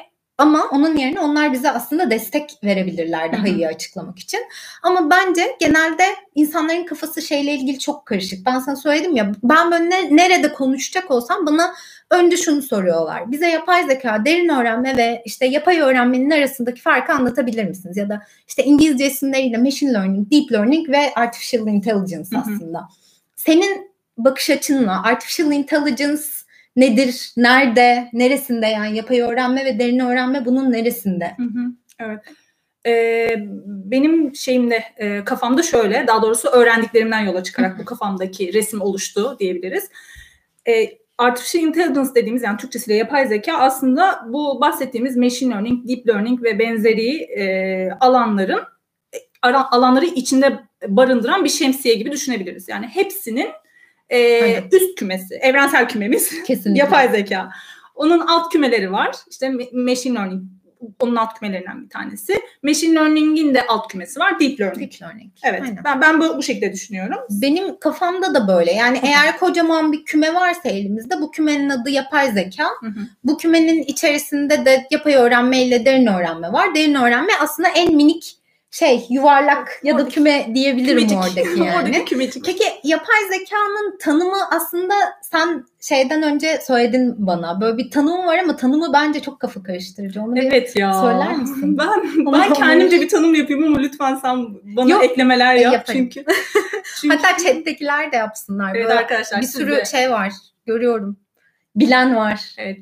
[0.43, 3.55] ama onun yerine onlar bize aslında destek verebilirler daha Hı hı.
[3.55, 4.39] iyi açıklamak için.
[4.83, 6.03] Ama bence genelde
[6.35, 8.45] insanların kafası şeyle ilgili çok karışık.
[8.45, 11.73] Ben sana söyledim ya ben böyle ne- nerede konuşacak olsam bana
[12.11, 13.31] önce şunu soruyorlar.
[13.31, 17.97] Bize yapay zeka, derin öğrenme ve işte yapay öğrenmenin arasındaki farkı anlatabilir misiniz?
[17.97, 22.41] Ya da işte İngilizce isimleriyle machine learning, deep learning ve artificial intelligence Hı hı.
[22.41, 22.87] aslında.
[23.35, 26.21] Senin bakış açınla artificial intelligence
[26.75, 27.33] nedir?
[27.37, 28.09] Nerede?
[28.13, 31.31] Neresinde yani yapay öğrenme ve derin öğrenme bunun neresinde?
[31.37, 31.65] Hı hı,
[31.99, 32.19] Evet.
[32.85, 39.37] Ee, benim şeyimde e, kafamda şöyle, daha doğrusu öğrendiklerimden yola çıkarak bu kafamdaki resim oluştu
[39.39, 39.89] diyebiliriz.
[40.67, 46.43] Ee, Artificial Intelligence dediğimiz yani Türkçesiyle yapay zeka aslında bu bahsettiğimiz machine learning, deep learning
[46.43, 48.61] ve benzeri e, alanların
[49.13, 52.69] e, alanları içinde barındıran bir şemsiye gibi düşünebiliriz.
[52.69, 53.47] Yani hepsinin
[54.09, 54.63] e, Aynen.
[54.71, 56.79] üst kümesi, evrensel kümemiz Kesinlikle.
[56.79, 57.49] Yapay zeka.
[57.95, 59.15] Onun alt kümeleri var.
[59.29, 60.43] İşte ma- machine learning
[60.99, 62.41] onun alt kümelerinden bir tanesi.
[62.63, 64.39] Machine learning'in de alt kümesi var.
[64.39, 64.81] Deep learning.
[64.81, 65.31] Deep learning.
[65.43, 65.61] Evet.
[65.61, 65.83] Aynen.
[65.85, 67.17] Ben ben bu, bu şekilde düşünüyorum.
[67.29, 68.71] Benim kafamda da böyle.
[68.71, 72.67] Yani eğer kocaman bir küme varsa elimizde bu kümenin adı yapay zeka.
[73.23, 76.75] Bu kümenin içerisinde de yapay öğrenme ile derin öğrenme var.
[76.75, 78.37] Derin öğrenme aslında en minik
[78.73, 81.17] şey yuvarlak ya da küme diyebilirim Kümecik.
[81.17, 81.75] oradaki yani.
[81.77, 82.45] Oradaki kümecik.
[82.45, 87.61] Peki yapay zekanın tanımı aslında sen şeyden önce söyledin bana.
[87.61, 90.21] Böyle bir tanımı var ama tanımı bence çok kafa karıştırıcı.
[90.21, 90.93] Onu Evet ya.
[90.93, 91.77] söyler misin?
[91.77, 96.09] Ben Onu ben kendimce bir tanım yapayım ama lütfen sen bana Yok, eklemeler yap yapayım.
[96.09, 96.31] çünkü.
[97.01, 98.75] çünkü Hatta chat'tekiler de yapsınlar.
[98.75, 100.31] Evet Böyle arkadaşlar bir sürü de- şey var.
[100.65, 101.17] Görüyorum.
[101.75, 102.41] Bilen var.
[102.57, 102.77] Evet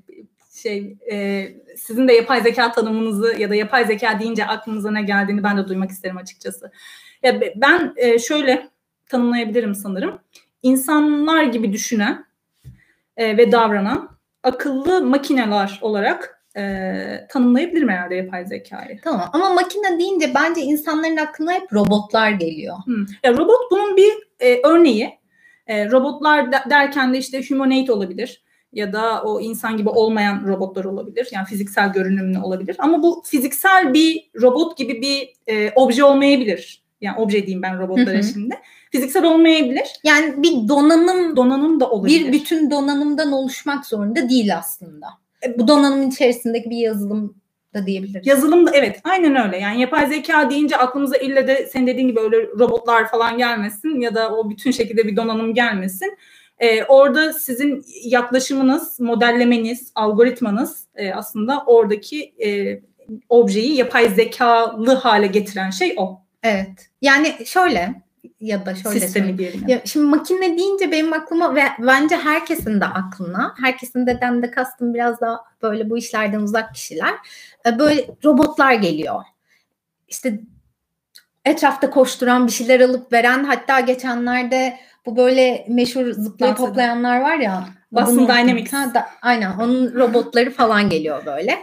[0.63, 1.47] şey e,
[1.78, 5.67] sizin de yapay zeka tanımınızı ya da yapay zeka deyince aklınıza ne geldiğini ben de
[5.67, 6.71] duymak isterim açıkçası.
[7.24, 8.67] Ya be- ben e, şöyle
[9.10, 10.19] tanımlayabilirim sanırım.
[10.63, 12.26] İnsanlar gibi düşünen
[13.17, 16.93] e, ve davranan akıllı makineler olarak e,
[17.30, 19.00] tanımlayabilirim herhalde yapay zekayı.
[19.04, 22.78] Tamam ama makine deyince bence insanların aklına hep robotlar geliyor.
[22.86, 23.06] Hmm.
[23.24, 25.21] Ya robot bunun bir e, örneği.
[25.67, 30.86] E, robotlar de- derken de işte humanoid olabilir ya da o insan gibi olmayan robotlar
[30.86, 31.27] olabilir.
[31.31, 32.75] Yani fiziksel görünümlü olabilir.
[32.79, 36.81] Ama bu fiziksel bir robot gibi bir e, obje olmayabilir.
[37.01, 38.23] Yani obje diyeyim ben robotlara Hı hı.
[38.23, 38.55] şimdi.
[38.91, 39.88] Fiziksel olmayabilir.
[40.03, 42.27] Yani bir donanım Donanım da olabilir.
[42.27, 45.07] bir bütün donanımdan oluşmak zorunda değil aslında.
[45.57, 47.36] Bu donanımın içerisindeki bir yazılım
[47.73, 48.27] da diyebiliriz.
[48.27, 49.57] Yazılım da evet aynen öyle.
[49.57, 54.15] Yani yapay zeka deyince aklımıza ille de senin dediğin gibi öyle robotlar falan gelmesin ya
[54.15, 56.17] da o bütün şekilde bir donanım gelmesin.
[56.62, 62.82] Ee, orada sizin yaklaşımınız, modellemeniz, algoritmanız e, aslında oradaki e,
[63.30, 66.21] objeyi yapay zekalı hale getiren şey o.
[66.43, 66.89] Evet.
[67.02, 68.02] Yani şöyle
[68.39, 69.67] ya da şöyle Sistemi diyelim.
[69.67, 74.93] Ya şimdi makine deyince benim aklıma ve bence herkesin de aklına, herkesin deden de kastım
[74.93, 77.13] biraz daha böyle bu işlerden uzak kişiler,
[77.65, 79.24] e, böyle robotlar geliyor.
[80.08, 80.39] İşte
[81.45, 87.69] etrafta koşturan bir şeyler alıp veren hatta geçenlerde bu böyle meşhur zıplayıp hoplayanlar var ya.
[87.91, 88.73] Boston Dynamics.
[88.73, 91.59] Ha, da, aynen onun robotları falan geliyor böyle.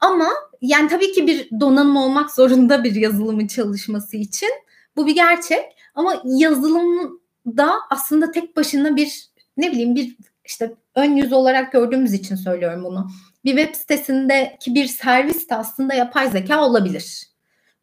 [0.00, 0.28] Ama
[0.60, 4.50] yani tabii ki bir donanım olmak zorunda bir yazılımın çalışması için.
[4.96, 5.64] Bu bir gerçek.
[5.94, 12.12] Ama yazılım da aslında tek başına bir ne bileyim bir işte ön yüz olarak gördüğümüz
[12.12, 13.10] için söylüyorum bunu.
[13.44, 17.26] Bir web sitesindeki bir servis de aslında yapay zeka olabilir.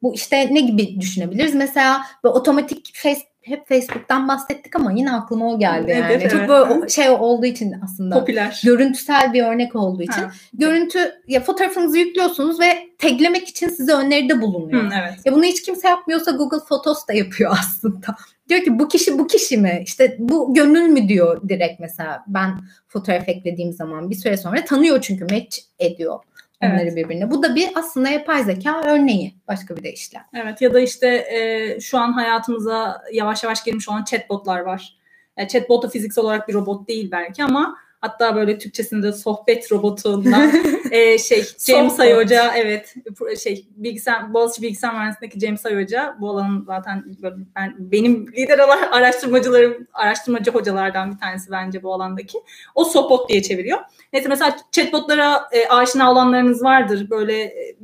[0.01, 1.55] Bu işte ne gibi düşünebiliriz?
[1.55, 6.05] Mesela böyle otomatik face, hep Facebook'tan bahsettik ama yine aklıma o geldi yani.
[6.11, 6.31] evet.
[6.31, 8.19] Çok böyle şey olduğu için aslında.
[8.19, 8.61] Popüler.
[8.65, 10.21] Görüntüsel bir örnek olduğu için.
[10.21, 10.31] Ha.
[10.53, 14.83] Görüntü ya fotoğrafınızı yüklüyorsunuz ve taglemek için size öneride bulunuyor.
[14.83, 15.13] Hı, evet.
[15.25, 18.15] Ya bunu hiç kimse yapmıyorsa Google Photos da yapıyor aslında.
[18.49, 19.81] Diyor ki bu kişi bu kişi mi?
[19.85, 22.23] İşte bu gönül mü diyor direkt mesela.
[22.27, 26.19] Ben fotoğraf eklediğim zaman bir süre sonra tanıyor çünkü match ediyor
[26.63, 26.95] onları Evet.
[26.95, 27.31] birbirine.
[27.31, 30.19] Bu da bir aslında yapay zeka örneği başka bir deyişle.
[30.33, 34.97] Evet ya da işte e, şu an hayatımıza yavaş yavaş girmiş olan chatbotlar var.
[35.37, 40.51] Yani chatbot da fiziksel olarak bir robot değil belki ama hatta böyle Türkçesinde sohbet robotundan
[40.91, 41.99] e, şey James Sohbot.
[41.99, 42.95] Ay Hoca evet
[43.43, 48.59] şey bilgisayar Boğaziçi Bilgisayar Mühendisliğindeki James Ay Hoca bu alanın zaten böyle ben benim lider
[48.59, 52.37] ara- araştırmacılarım araştırmacı hocalardan bir tanesi bence bu alandaki.
[52.75, 53.79] O sohbot diye çeviriyor.
[54.13, 57.09] Neyse mesela chatbotlara e, aşina olanlarınız vardır.
[57.09, 57.75] Böyle e,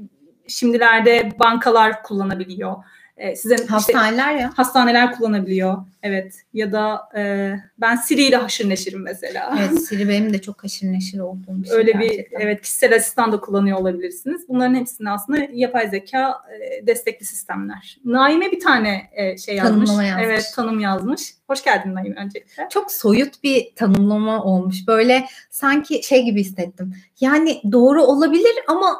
[0.47, 2.75] şimdilerde bankalar kullanabiliyor.
[3.17, 4.51] E, size işte Hastaneler ya.
[4.55, 5.77] hastaneler kullanabiliyor.
[6.03, 6.35] Evet.
[6.53, 9.55] Ya da e, ben Siri ile haşır neşirim mesela.
[9.59, 12.39] Evet Siri benim de çok haşır neşir olduğum bir şey Öyle bir gerçekten.
[12.39, 14.41] evet kişisel asistan da kullanıyor olabilirsiniz.
[14.49, 17.97] Bunların hepsini aslında yapay zeka e, destekli sistemler.
[18.05, 19.89] Naime bir tane e, şey yazmış.
[19.89, 20.07] Yazmış.
[20.21, 21.33] Evet, tanım yazmış.
[21.47, 22.67] Hoş geldin Naime öncelikle.
[22.69, 24.87] çok soyut bir tanımlama olmuş.
[24.87, 26.93] Böyle sanki şey gibi hissettim.
[27.19, 28.97] Yani doğru olabilir ama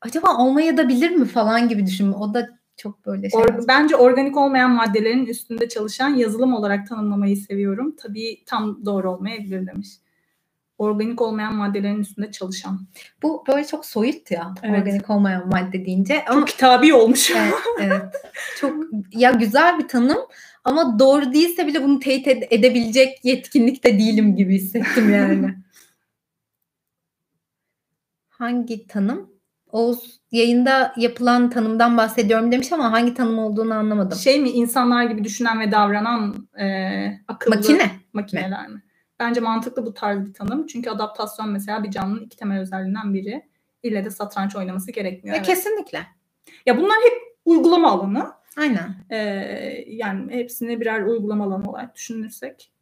[0.00, 2.14] acaba olmaya da bilir mi falan gibi düşündüm.
[2.14, 3.40] O da çok böyle şey.
[3.40, 7.96] Or- bence organik olmayan maddelerin üstünde çalışan yazılım olarak tanımlamayı seviyorum.
[7.96, 9.88] Tabii tam doğru olmayabilir demiş.
[10.78, 12.80] Organik olmayan maddelerin üstünde çalışan.
[13.22, 14.54] Bu böyle çok soyut ya.
[14.62, 14.80] Evet.
[14.80, 16.24] Organik olmayan madde deyince.
[16.24, 17.30] Ama Çok kitabi olmuş.
[17.30, 18.02] evet, evet.
[18.60, 18.74] Çok
[19.12, 20.18] ya güzel bir tanım
[20.64, 25.54] ama doğru değilse bile bunu teyit ed- edebilecek yetkinlikte değilim gibi hissettim yani.
[28.28, 29.30] Hangi tanım?
[29.72, 34.18] Oğuz yayında yapılan tanımdan bahsediyorum demiş ama hangi tanım olduğunu anlamadım.
[34.18, 36.66] Şey mi insanlar gibi düşünen ve davranan e,
[37.28, 37.90] akıllı Makine.
[38.12, 38.82] makineler mi?
[39.20, 40.66] Bence mantıklı bu tarz bir tanım.
[40.66, 43.42] Çünkü adaptasyon mesela bir canlının iki temel özelliğinden biri.
[43.82, 45.34] İlle de satranç oynaması gerekmiyor.
[45.34, 45.46] Ve Evet.
[45.46, 46.06] Kesinlikle.
[46.66, 48.32] Ya bunlar hep uygulama alanı.
[48.56, 48.94] Aynen.
[49.10, 49.16] Ee,
[49.86, 52.72] yani hepsini birer uygulama alanı olarak düşünürsek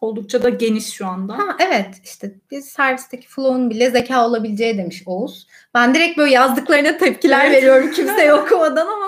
[0.00, 1.38] oldukça da geniş şu anda.
[1.38, 5.46] Ha evet işte bir servisteki flow'un bile zeka olabileceği demiş Oğuz.
[5.74, 7.56] Ben direkt böyle yazdıklarına tepkiler Evet.
[7.56, 9.06] veriyorum kimseye okumadan ama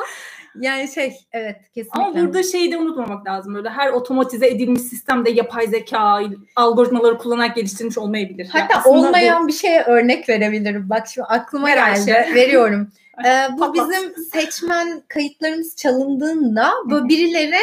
[0.61, 2.01] yani şey evet kesinlikle.
[2.03, 3.55] Ama burada şeyi de unutmamak lazım.
[3.55, 6.21] Böyle her otomatize edilmiş sistemde yapay zeka
[6.57, 8.51] algoritmaları kullanarak geliştirilmiş olmayabilir.
[8.55, 10.91] Yani Hatta bu- olmayan bir şeye örnek verebilirim.
[10.91, 12.15] Bak şimdi aklıma Ver geldi.
[12.15, 12.35] Ayşe.
[12.35, 12.89] Veriyorum.
[13.27, 17.57] Ee, bu bizim seçmen kayıtlarımız çalındığında böyle birileri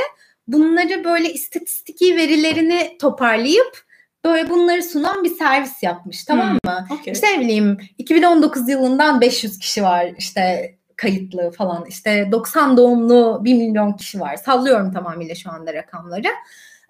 [0.54, 3.84] bunları böyle istatistiki verilerini toparlayıp
[4.26, 6.88] böyle bunları sunan bir servis yapmış tamam mı?
[7.00, 7.14] Okay.
[7.14, 13.54] İşte ne bileyim 2019 yılından 500 kişi var işte kayıtlı falan işte 90 doğumlu 1
[13.54, 16.28] milyon kişi var sallıyorum tamamıyla şu anda rakamları.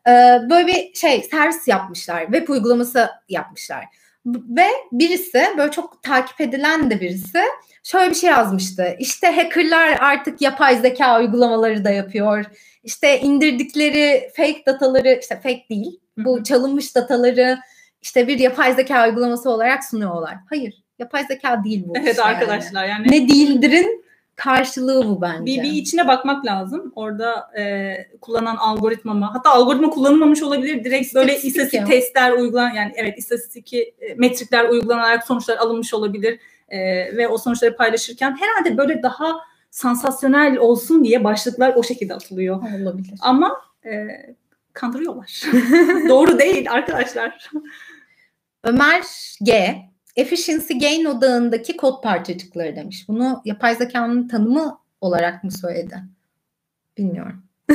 [0.07, 0.11] Ee,
[0.49, 3.85] böyle bir şey servis yapmışlar web uygulaması yapmışlar
[4.35, 7.39] ve birisi böyle çok takip edilen de birisi
[7.83, 8.95] şöyle bir şey yazmıştı.
[8.99, 12.45] İşte hackerlar artık yapay zeka uygulamaları da yapıyor.
[12.83, 17.59] İşte indirdikleri fake dataları işte fake değil bu çalınmış dataları
[18.01, 20.35] işte bir yapay zeka uygulaması olarak sunuyorlar.
[20.49, 21.93] Hayır yapay zeka değil bu.
[21.97, 23.11] Evet iş arkadaşlar yani.
[23.11, 24.05] Ne değildirin
[24.39, 25.45] karşılığı bu bence.
[25.45, 26.91] Bir, bir içine bakmak lazım.
[26.95, 29.29] Orada e, kullanan algoritma mı?
[29.33, 30.83] Hatta algoritma kullanılmamış olabilir.
[30.83, 36.39] Direkt böyle İstatistik testler uygulan yani evet istatistik e, metrikler uygulanarak sonuçlar alınmış olabilir.
[36.69, 36.79] E,
[37.17, 39.35] ve o sonuçları paylaşırken herhalde böyle daha
[39.71, 42.81] sansasyonel olsun diye başlıklar o şekilde atılıyor.
[42.81, 43.13] olabilir.
[43.21, 44.07] Ama e,
[44.73, 45.43] kandırıyorlar.
[46.09, 47.49] Doğru değil arkadaşlar.
[48.63, 49.03] Ömer
[49.43, 49.75] G.
[50.15, 53.05] Efficiency Gain odağındaki kod parçacıkları demiş.
[53.07, 55.95] Bunu yapay zekanın tanımı olarak mı söyledi?
[56.97, 57.43] Bilmiyorum.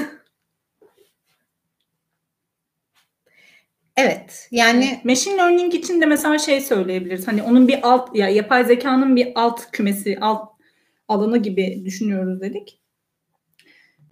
[3.97, 4.49] evet.
[4.51, 7.29] Yani Machine learning için de mesela şey söyleyebiliriz.
[7.29, 10.55] Hani onun bir alt ya yapay zekanın bir alt kümesi, alt
[11.09, 12.81] alanı gibi düşünüyoruz dedik.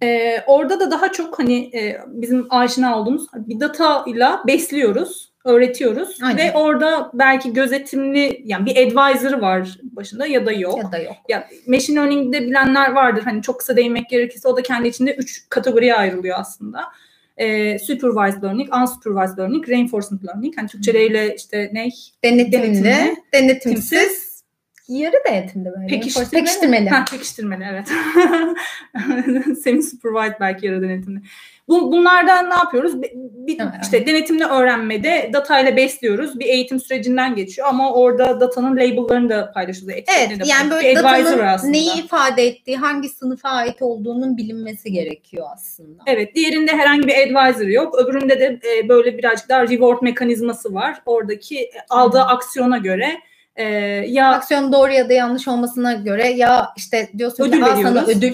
[0.03, 6.17] Ee, orada da daha çok hani e, bizim aşina olduğumuz bir data ile besliyoruz, öğretiyoruz
[6.21, 6.37] Aynen.
[6.37, 10.77] ve orada belki gözetimli yani bir advisor var başında ya da yok.
[10.77, 11.15] ya da yok.
[11.29, 13.21] Ya machine learning'de bilenler vardır.
[13.23, 16.83] Hani çok kısa değinmek gerekirse o da kendi içinde üç kategoriye ayrılıyor aslında.
[17.37, 20.57] Ee, supervised learning, unsupervised learning, reinforcement learning.
[20.57, 21.89] Hani Türkçeleriyle işte ne?
[22.23, 24.43] Denetimli, Denetimli, denetimsiz,
[24.87, 25.87] yarı denetimli böyle.
[25.87, 26.29] Pekiştirmeli.
[26.31, 26.89] Pekiştirmeli.
[26.89, 27.87] Ha, pekiştirmeli evet.
[29.63, 31.21] Semi supervised belki yarı denetimli.
[31.67, 33.01] Bu, bunlardan ne yapıyoruz?
[33.01, 33.11] Bir,
[33.81, 36.39] işte denetimli öğrenmede datayla besliyoruz.
[36.39, 40.03] Bir eğitim sürecinden geçiyor ama orada datanın label'larını da paylaşıyoruz.
[40.17, 41.71] Evet de yani böyle Bir datanın aslında.
[41.71, 46.03] neyi ifade ettiği, hangi sınıfa ait olduğunun bilinmesi gerekiyor aslında.
[46.07, 47.99] Evet, diğerinde herhangi bir advisor yok.
[47.99, 51.01] Öbüründe de e, böyle birazcık daha reward mekanizması var.
[51.05, 53.17] Oradaki e, aldığı aksiyona göre
[53.55, 53.65] e,
[54.07, 58.33] ya Aksiyon doğru ya da yanlış olmasına göre ya işte diyorsun Ödül ki sana ödül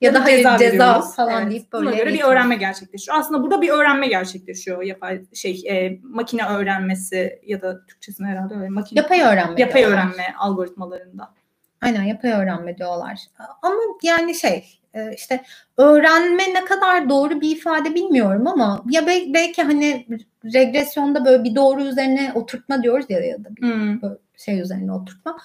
[0.00, 1.14] ya da hayır ceza, veriyoruz.
[1.16, 2.28] falan Evet, deyip buna böyle göre bir eğitim.
[2.30, 3.18] öğrenme gerçekleşiyor.
[3.18, 4.82] Aslında burada bir öğrenme gerçekleşiyor.
[4.82, 9.60] Yapay şey e, makine öğrenmesi ya da Türkçesine herhalde öyle makine Yapay öğrenme.
[9.60, 9.96] yapay diyorlar.
[9.98, 11.34] öğrenme algoritmalarında.
[11.82, 13.18] Aynen yapay öğrenme diyorlar.
[13.62, 15.42] Ama yani şey e, işte
[15.76, 20.06] öğrenme ne kadar doğru bir ifade bilmiyorum ama ya bel- belki hani
[20.54, 24.00] regresyonda böyle bir doğru üzerine oturtma diyoruz ya ya da bir Hmm.
[24.36, 25.38] şey üzerine oturtma.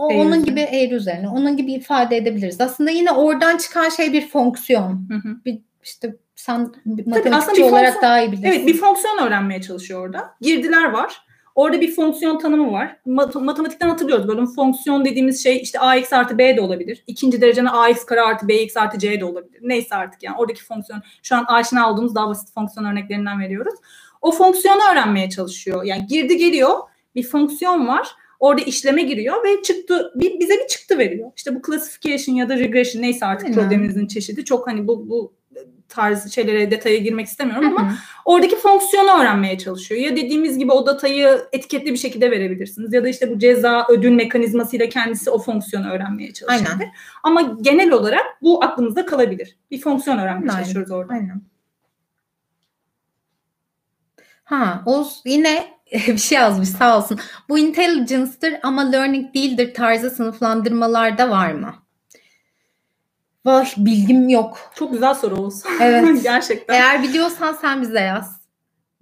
[0.00, 2.60] O, Eğri onun gibi eğri üzerine, onun gibi ifade edebiliriz.
[2.60, 4.90] Aslında yine oradan çıkan şey bir fonksiyon.
[5.08, 5.44] Hı hı.
[5.44, 6.72] Bir işte sen
[7.06, 8.46] matematikçi olarak fonksiyon- daha iyi bilirsin.
[8.48, 10.34] Evet bir fonksiyon öğrenmeye çalışıyor orada.
[10.40, 11.22] Girdiler var.
[11.54, 12.96] Orada bir fonksiyon tanımı var.
[13.06, 14.28] Mat- matematikten hatırlıyoruz.
[14.28, 17.04] Böyle fonksiyon dediğimiz şey işte ax artı b de olabilir.
[17.06, 19.58] İkinci dereceden ax kare artı bx artı c de olabilir.
[19.62, 21.02] Neyse artık yani oradaki fonksiyon.
[21.22, 23.74] Şu an aşina olduğumuz daha basit fonksiyon örneklerinden veriyoruz.
[24.22, 25.84] O fonksiyonu öğrenmeye çalışıyor.
[25.84, 26.78] Yani girdi geliyor
[27.14, 28.08] bir fonksiyon var.
[28.40, 31.32] Orada işleme giriyor ve çıktı bir, bize bir çıktı veriyor.
[31.36, 33.60] İşte bu classification ya da regression neyse artık Aynen.
[33.60, 34.44] problemimizin çeşidi.
[34.44, 35.40] Çok hani bu bu
[35.88, 40.00] tarz şeylere detaya girmek istemiyorum ama oradaki fonksiyonu öğrenmeye çalışıyor.
[40.00, 44.10] Ya dediğimiz gibi o datayı etiketli bir şekilde verebilirsiniz ya da işte bu ceza ödül
[44.10, 46.70] mekanizmasıyla kendisi o fonksiyonu öğrenmeye çalışabilir.
[46.70, 46.92] Aynen.
[47.22, 49.56] Ama genel olarak bu aklımızda kalabilir.
[49.70, 50.62] Bir fonksiyon öğrenmeye Aynen.
[50.62, 51.12] çalışıyoruz orada.
[51.12, 51.42] Aynen.
[54.50, 57.18] Ha, o yine bir şey yazmış sağ olsun.
[57.48, 61.74] Bu intelligence'dır ama learning değildir tarzı sınıflandırmalarda var mı?
[63.44, 64.58] Vay bilgim yok.
[64.74, 65.62] Çok güzel soru Oğuz.
[65.82, 66.04] Evet.
[66.22, 66.74] Gerçekten.
[66.74, 68.40] Eğer biliyorsan sen bize yaz.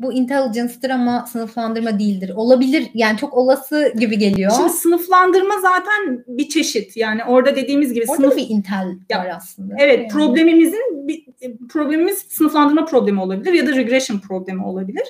[0.00, 2.32] Bu intelligence'dır ama sınıflandırma değildir.
[2.36, 4.52] Olabilir yani çok olası gibi geliyor.
[4.56, 6.96] Şimdi sınıflandırma zaten bir çeşit.
[6.96, 9.74] Yani orada dediğimiz gibi Orada sınıf bir intel Ya, var aslında.
[9.78, 10.08] Evet, Yani.
[10.08, 11.24] problemimizin bir
[11.68, 15.04] problemimiz sınıflandırma problemi olabilir ya da regression problemi olabilir.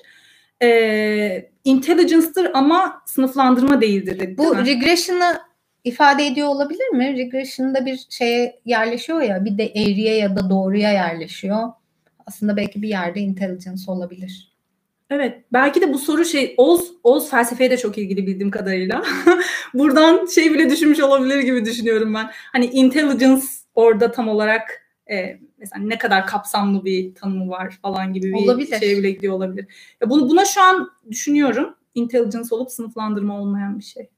[0.62, 4.38] Ee, intelligence'dır ama sınıflandırma değildir dedi.
[4.38, 5.38] Bu değil regression'ı
[5.85, 7.16] ifade ediyor olabilir mi?
[7.16, 11.68] Regression'da bir şeye yerleşiyor ya bir de eğriye ya da doğruya yerleşiyor.
[12.27, 14.53] Aslında belki bir yerde intelligence olabilir.
[15.11, 19.03] Evet, belki de bu soru şey Oz Oz felsefeye de çok ilgili bildiğim kadarıyla.
[19.75, 22.31] Buradan şey bile düşünmüş olabilir gibi düşünüyorum ben.
[22.53, 23.42] Hani intelligence
[23.75, 28.79] orada tam olarak e, mesela ne kadar kapsamlı bir tanımı var falan gibi bir Olabilir.
[28.79, 29.66] şeye bile gidiyor olabilir.
[30.01, 31.75] Ya bunu buna şu an düşünüyorum.
[31.94, 34.11] Intelligence olup sınıflandırma olmayan bir şey.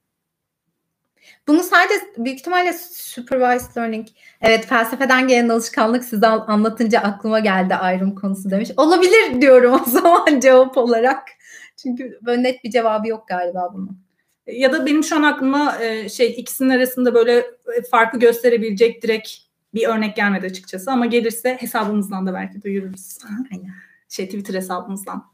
[1.49, 4.07] Bunu sadece büyük ihtimalle supervised learning,
[4.41, 8.71] evet felsefeden gelen alışkanlık size anlatınca aklıma geldi ayrım konusu demiş.
[8.77, 11.29] Olabilir diyorum o zaman cevap olarak.
[11.77, 13.99] Çünkü böyle net bir cevabı yok galiba bunun.
[14.47, 19.29] Ya da benim şu an aklıma e, şey ikisinin arasında böyle e, farkı gösterebilecek direkt
[19.75, 23.19] bir örnek gelmedi açıkçası ama gelirse hesabımızdan da belki duyururuz.
[23.53, 23.71] Aynen.
[24.09, 25.31] Şey Twitter hesabımızdan.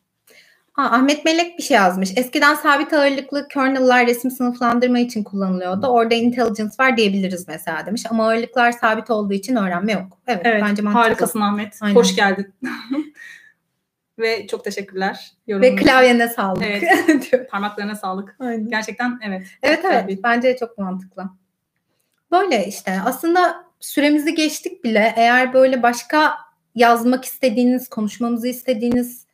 [0.72, 2.12] Ha, Ahmet Melek bir şey yazmış.
[2.16, 5.86] Eskiden sabit ağırlıklı kernel'lar resim sınıflandırma için kullanılıyordu.
[5.86, 8.02] Orada intelligence var diyebiliriz mesela demiş.
[8.10, 10.18] Ama ağırlıklar sabit olduğu için öğrenme yok.
[10.26, 11.02] Evet, evet bence mantıklı.
[11.02, 11.78] Harikasın Ahmet.
[11.80, 11.94] Aynen.
[11.96, 12.54] Hoş geldin.
[14.18, 15.30] Ve çok teşekkürler.
[15.48, 16.62] Ve klavyene sağlık.
[16.62, 17.48] Evet.
[17.50, 18.36] Parmaklarına sağlık.
[18.38, 18.68] Aynen.
[18.68, 19.46] Gerçekten evet.
[19.62, 20.02] Evet evet.
[20.02, 20.20] Tabii.
[20.22, 21.24] Bence çok mantıklı.
[22.40, 25.12] Böyle işte aslında süremizi geçtik bile.
[25.16, 26.36] Eğer böyle başka
[26.74, 29.26] yazmak istediğiniz, konuşmamızı istediğiniz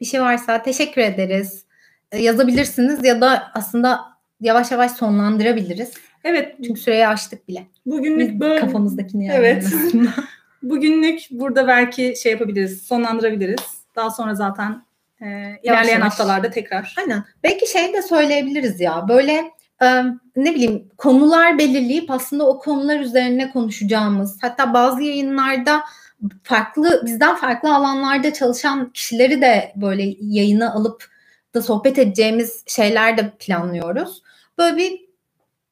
[0.00, 1.64] bir şey varsa teşekkür ederiz.
[2.12, 4.00] E, yazabilirsiniz ya da aslında
[4.40, 5.92] yavaş yavaş sonlandırabiliriz.
[6.24, 6.54] Evet.
[6.64, 7.66] Çünkü süreyi açtık bile.
[7.86, 8.60] Bugünlük böyle.
[8.60, 9.36] Kafamızdakini yani.
[9.36, 9.66] Evet.
[10.62, 13.64] Bugünlük burada belki şey yapabiliriz, sonlandırabiliriz.
[13.96, 14.82] Daha sonra zaten
[15.20, 15.26] e,
[15.62, 16.04] ilerleyen yavaş.
[16.04, 16.94] haftalarda tekrar.
[16.98, 17.24] Aynen.
[17.42, 19.08] Belki şey de söyleyebiliriz ya.
[19.08, 19.44] Böyle
[20.36, 25.82] ne bileyim konular belirleyip aslında o konular üzerine konuşacağımız hatta bazı yayınlarda
[26.42, 31.10] farklı bizden farklı alanlarda çalışan kişileri de böyle yayına alıp
[31.54, 34.22] da sohbet edeceğimiz şeyler de planlıyoruz.
[34.58, 35.06] Böyle bir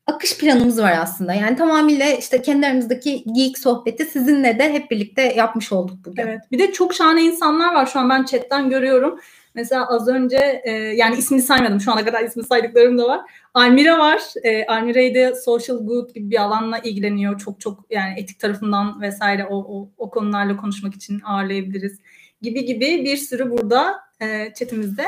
[0.07, 1.35] akış planımız var aslında.
[1.35, 6.23] Yani tamamıyla işte kendi aramızdaki geek sohbeti sizinle de hep birlikte yapmış olduk bugün.
[6.23, 6.41] Evet.
[6.53, 9.21] Bir de çok şahane insanlar var şu an ben chatten görüyorum.
[9.55, 13.21] Mesela az önce e, yani ismini saymadım şu ana kadar ismini saydıklarım da var.
[13.55, 14.21] Almira var.
[14.43, 17.41] E, Almira'yı da social good gibi bir alanla ilgileniyor.
[17.41, 21.99] Çok çok yani etik tarafından vesaire o, o, o konularla konuşmak için ağırlayabiliriz.
[22.43, 25.05] Gibi gibi bir sürü burada e, chatimizde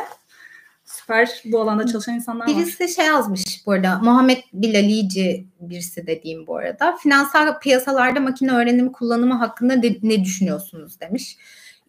[0.84, 2.66] süper bu alanda çalışan insanlar birisi var.
[2.66, 3.98] Birisi şey yazmış bu arada.
[3.98, 6.96] Muhammed Bilalici birisi dediğim bu arada.
[6.96, 11.36] Finansal piyasalarda makine öğrenimi kullanımı hakkında de, ne düşünüyorsunuz demiş.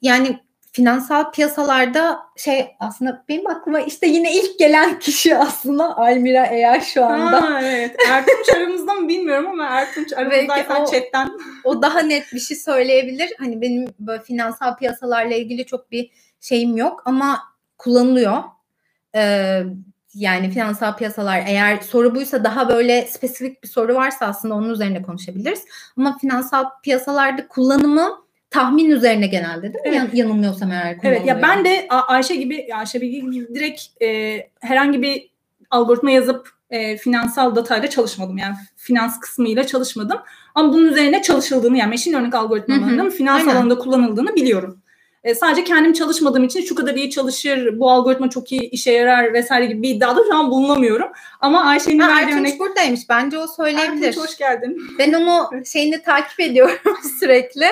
[0.02, 0.40] Yani
[0.78, 7.06] finansal piyasalarda şey aslında benim aklıma işte yine ilk gelen kişi aslında Almira eğer şu
[7.06, 7.42] anda.
[7.42, 7.96] Ha, evet.
[8.10, 11.32] Ertunç aramızda mı bilmiyorum ama Ertunç aramızdaysan chatten.
[11.64, 13.30] O daha net bir şey söyleyebilir.
[13.40, 16.10] Hani benim böyle finansal piyasalarla ilgili çok bir
[16.42, 17.40] şeyim yok ama
[17.78, 18.44] kullanılıyor.
[19.16, 19.62] Ee,
[20.14, 25.02] yani finansal piyasalar eğer soru buysa daha böyle spesifik bir soru varsa aslında onun üzerine
[25.02, 25.66] konuşabiliriz.
[25.98, 29.82] Ama finansal piyasalarda kullanımı tahmin üzerine genelde değil mi?
[29.84, 29.96] Evet.
[29.96, 35.30] Yan, yanılmıyorsam eğer Evet ya ben de Ayşe gibi Ayşe gibi direkt e, herhangi bir
[35.70, 38.38] algoritma yazıp e, finansal datayla çalışmadım.
[38.38, 40.18] Yani finans kısmıyla çalışmadım.
[40.56, 43.56] Ama bunun üzerine çalışıldığını yani machine learning algoritmalarının finans Aynen.
[43.56, 44.82] alanında kullanıldığını biliyorum.
[45.24, 49.34] E, sadece kendim çalışmadığım için şu kadar iyi çalışır, bu algoritma çok iyi işe yarar
[49.34, 51.08] vesaire gibi bir iddiada şu an bulunamıyorum.
[51.40, 52.60] Ama Ayşe'nin ha, verdiği örnek...
[52.60, 53.10] buradaymış.
[53.10, 54.08] Bence o söyleyebilir.
[54.08, 54.78] Ertunç hoş geldin.
[55.00, 57.66] Ben onu şeyini takip ediyorum sürekli.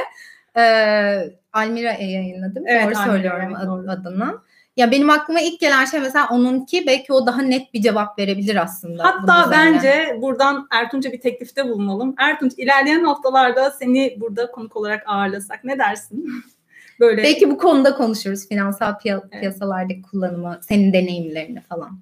[0.58, 2.64] Ee, Almira'ya yayınladım.
[2.68, 3.92] Evet, doğru Almira, söylüyorum evet, doğru.
[3.92, 4.40] adını.
[4.78, 8.56] Ya benim aklıma ilk gelen şey mesela onunki belki o daha net bir cevap verebilir
[8.56, 9.04] aslında.
[9.04, 12.16] Hatta bence buradan Ertunç'a bir teklifte bulunalım.
[12.18, 16.30] Ertunç ilerleyen haftalarda seni burada konuk olarak ağırlasak ne dersin?
[17.00, 17.24] Böyle.
[17.24, 19.40] Belki bu konuda konuşuruz finansal piy- evet.
[19.40, 22.00] piyasalardaki kullanımı, senin deneyimlerini falan.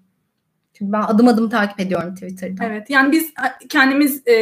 [0.73, 2.63] Çünkü ben adım adım takip ediyorum Twitter'da.
[2.65, 3.33] Evet yani biz
[3.69, 4.35] kendimiz e,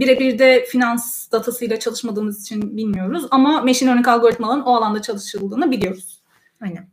[0.00, 6.22] birebir de finans datasıyla çalışmadığımız için bilmiyoruz ama machine learning algoritmaların o alanda çalışıldığını biliyoruz.
[6.60, 6.88] Aynen.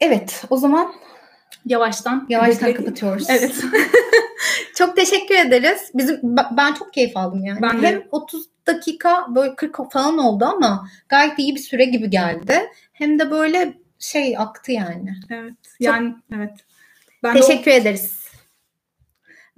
[0.00, 0.92] Evet o zaman
[1.66, 3.30] yavaştan yavaştan kapatıyoruz.
[3.30, 3.64] Evet.
[4.74, 5.90] çok teşekkür ederiz.
[5.94, 6.20] Bizim
[6.56, 7.62] ben çok keyif aldım yani.
[7.62, 7.86] Ben de.
[7.86, 12.62] Hem 30 dakika böyle 40 falan oldu ama gayet iyi bir süre gibi geldi.
[12.92, 15.14] Hem de böyle şey aktı yani.
[15.30, 15.54] Evet.
[15.80, 16.38] Yani çok...
[16.38, 16.52] evet.
[17.22, 17.74] Ben Teşekkür o...
[17.74, 18.16] ederiz.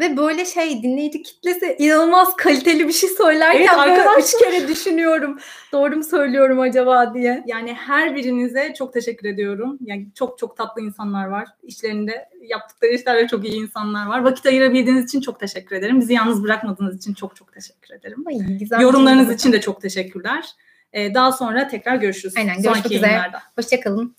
[0.00, 4.18] Ve böyle şey dinleyici kitlesi inanılmaz kaliteli bir şey söylerken evet, arkadaşlar...
[4.18, 5.38] üç kere düşünüyorum.
[5.72, 7.44] Doğru mu söylüyorum acaba diye.
[7.46, 9.78] Yani her birinize çok teşekkür ediyorum.
[9.80, 11.48] Yani çok çok tatlı insanlar var.
[11.62, 14.24] İşlerinde yaptıkları işlerle çok iyi insanlar var.
[14.24, 16.00] Vakit ayırabildiğiniz için çok teşekkür ederim.
[16.00, 18.24] Bizi yalnız bırakmadığınız için çok çok teşekkür ederim.
[18.26, 20.44] Ay, güzel Yorumlarınız için de çok teşekkürler.
[20.92, 22.34] Ee, daha sonra tekrar görüşürüz.
[22.36, 23.30] Aynen görüşmek üzere.
[23.56, 24.16] Hoşçakalın.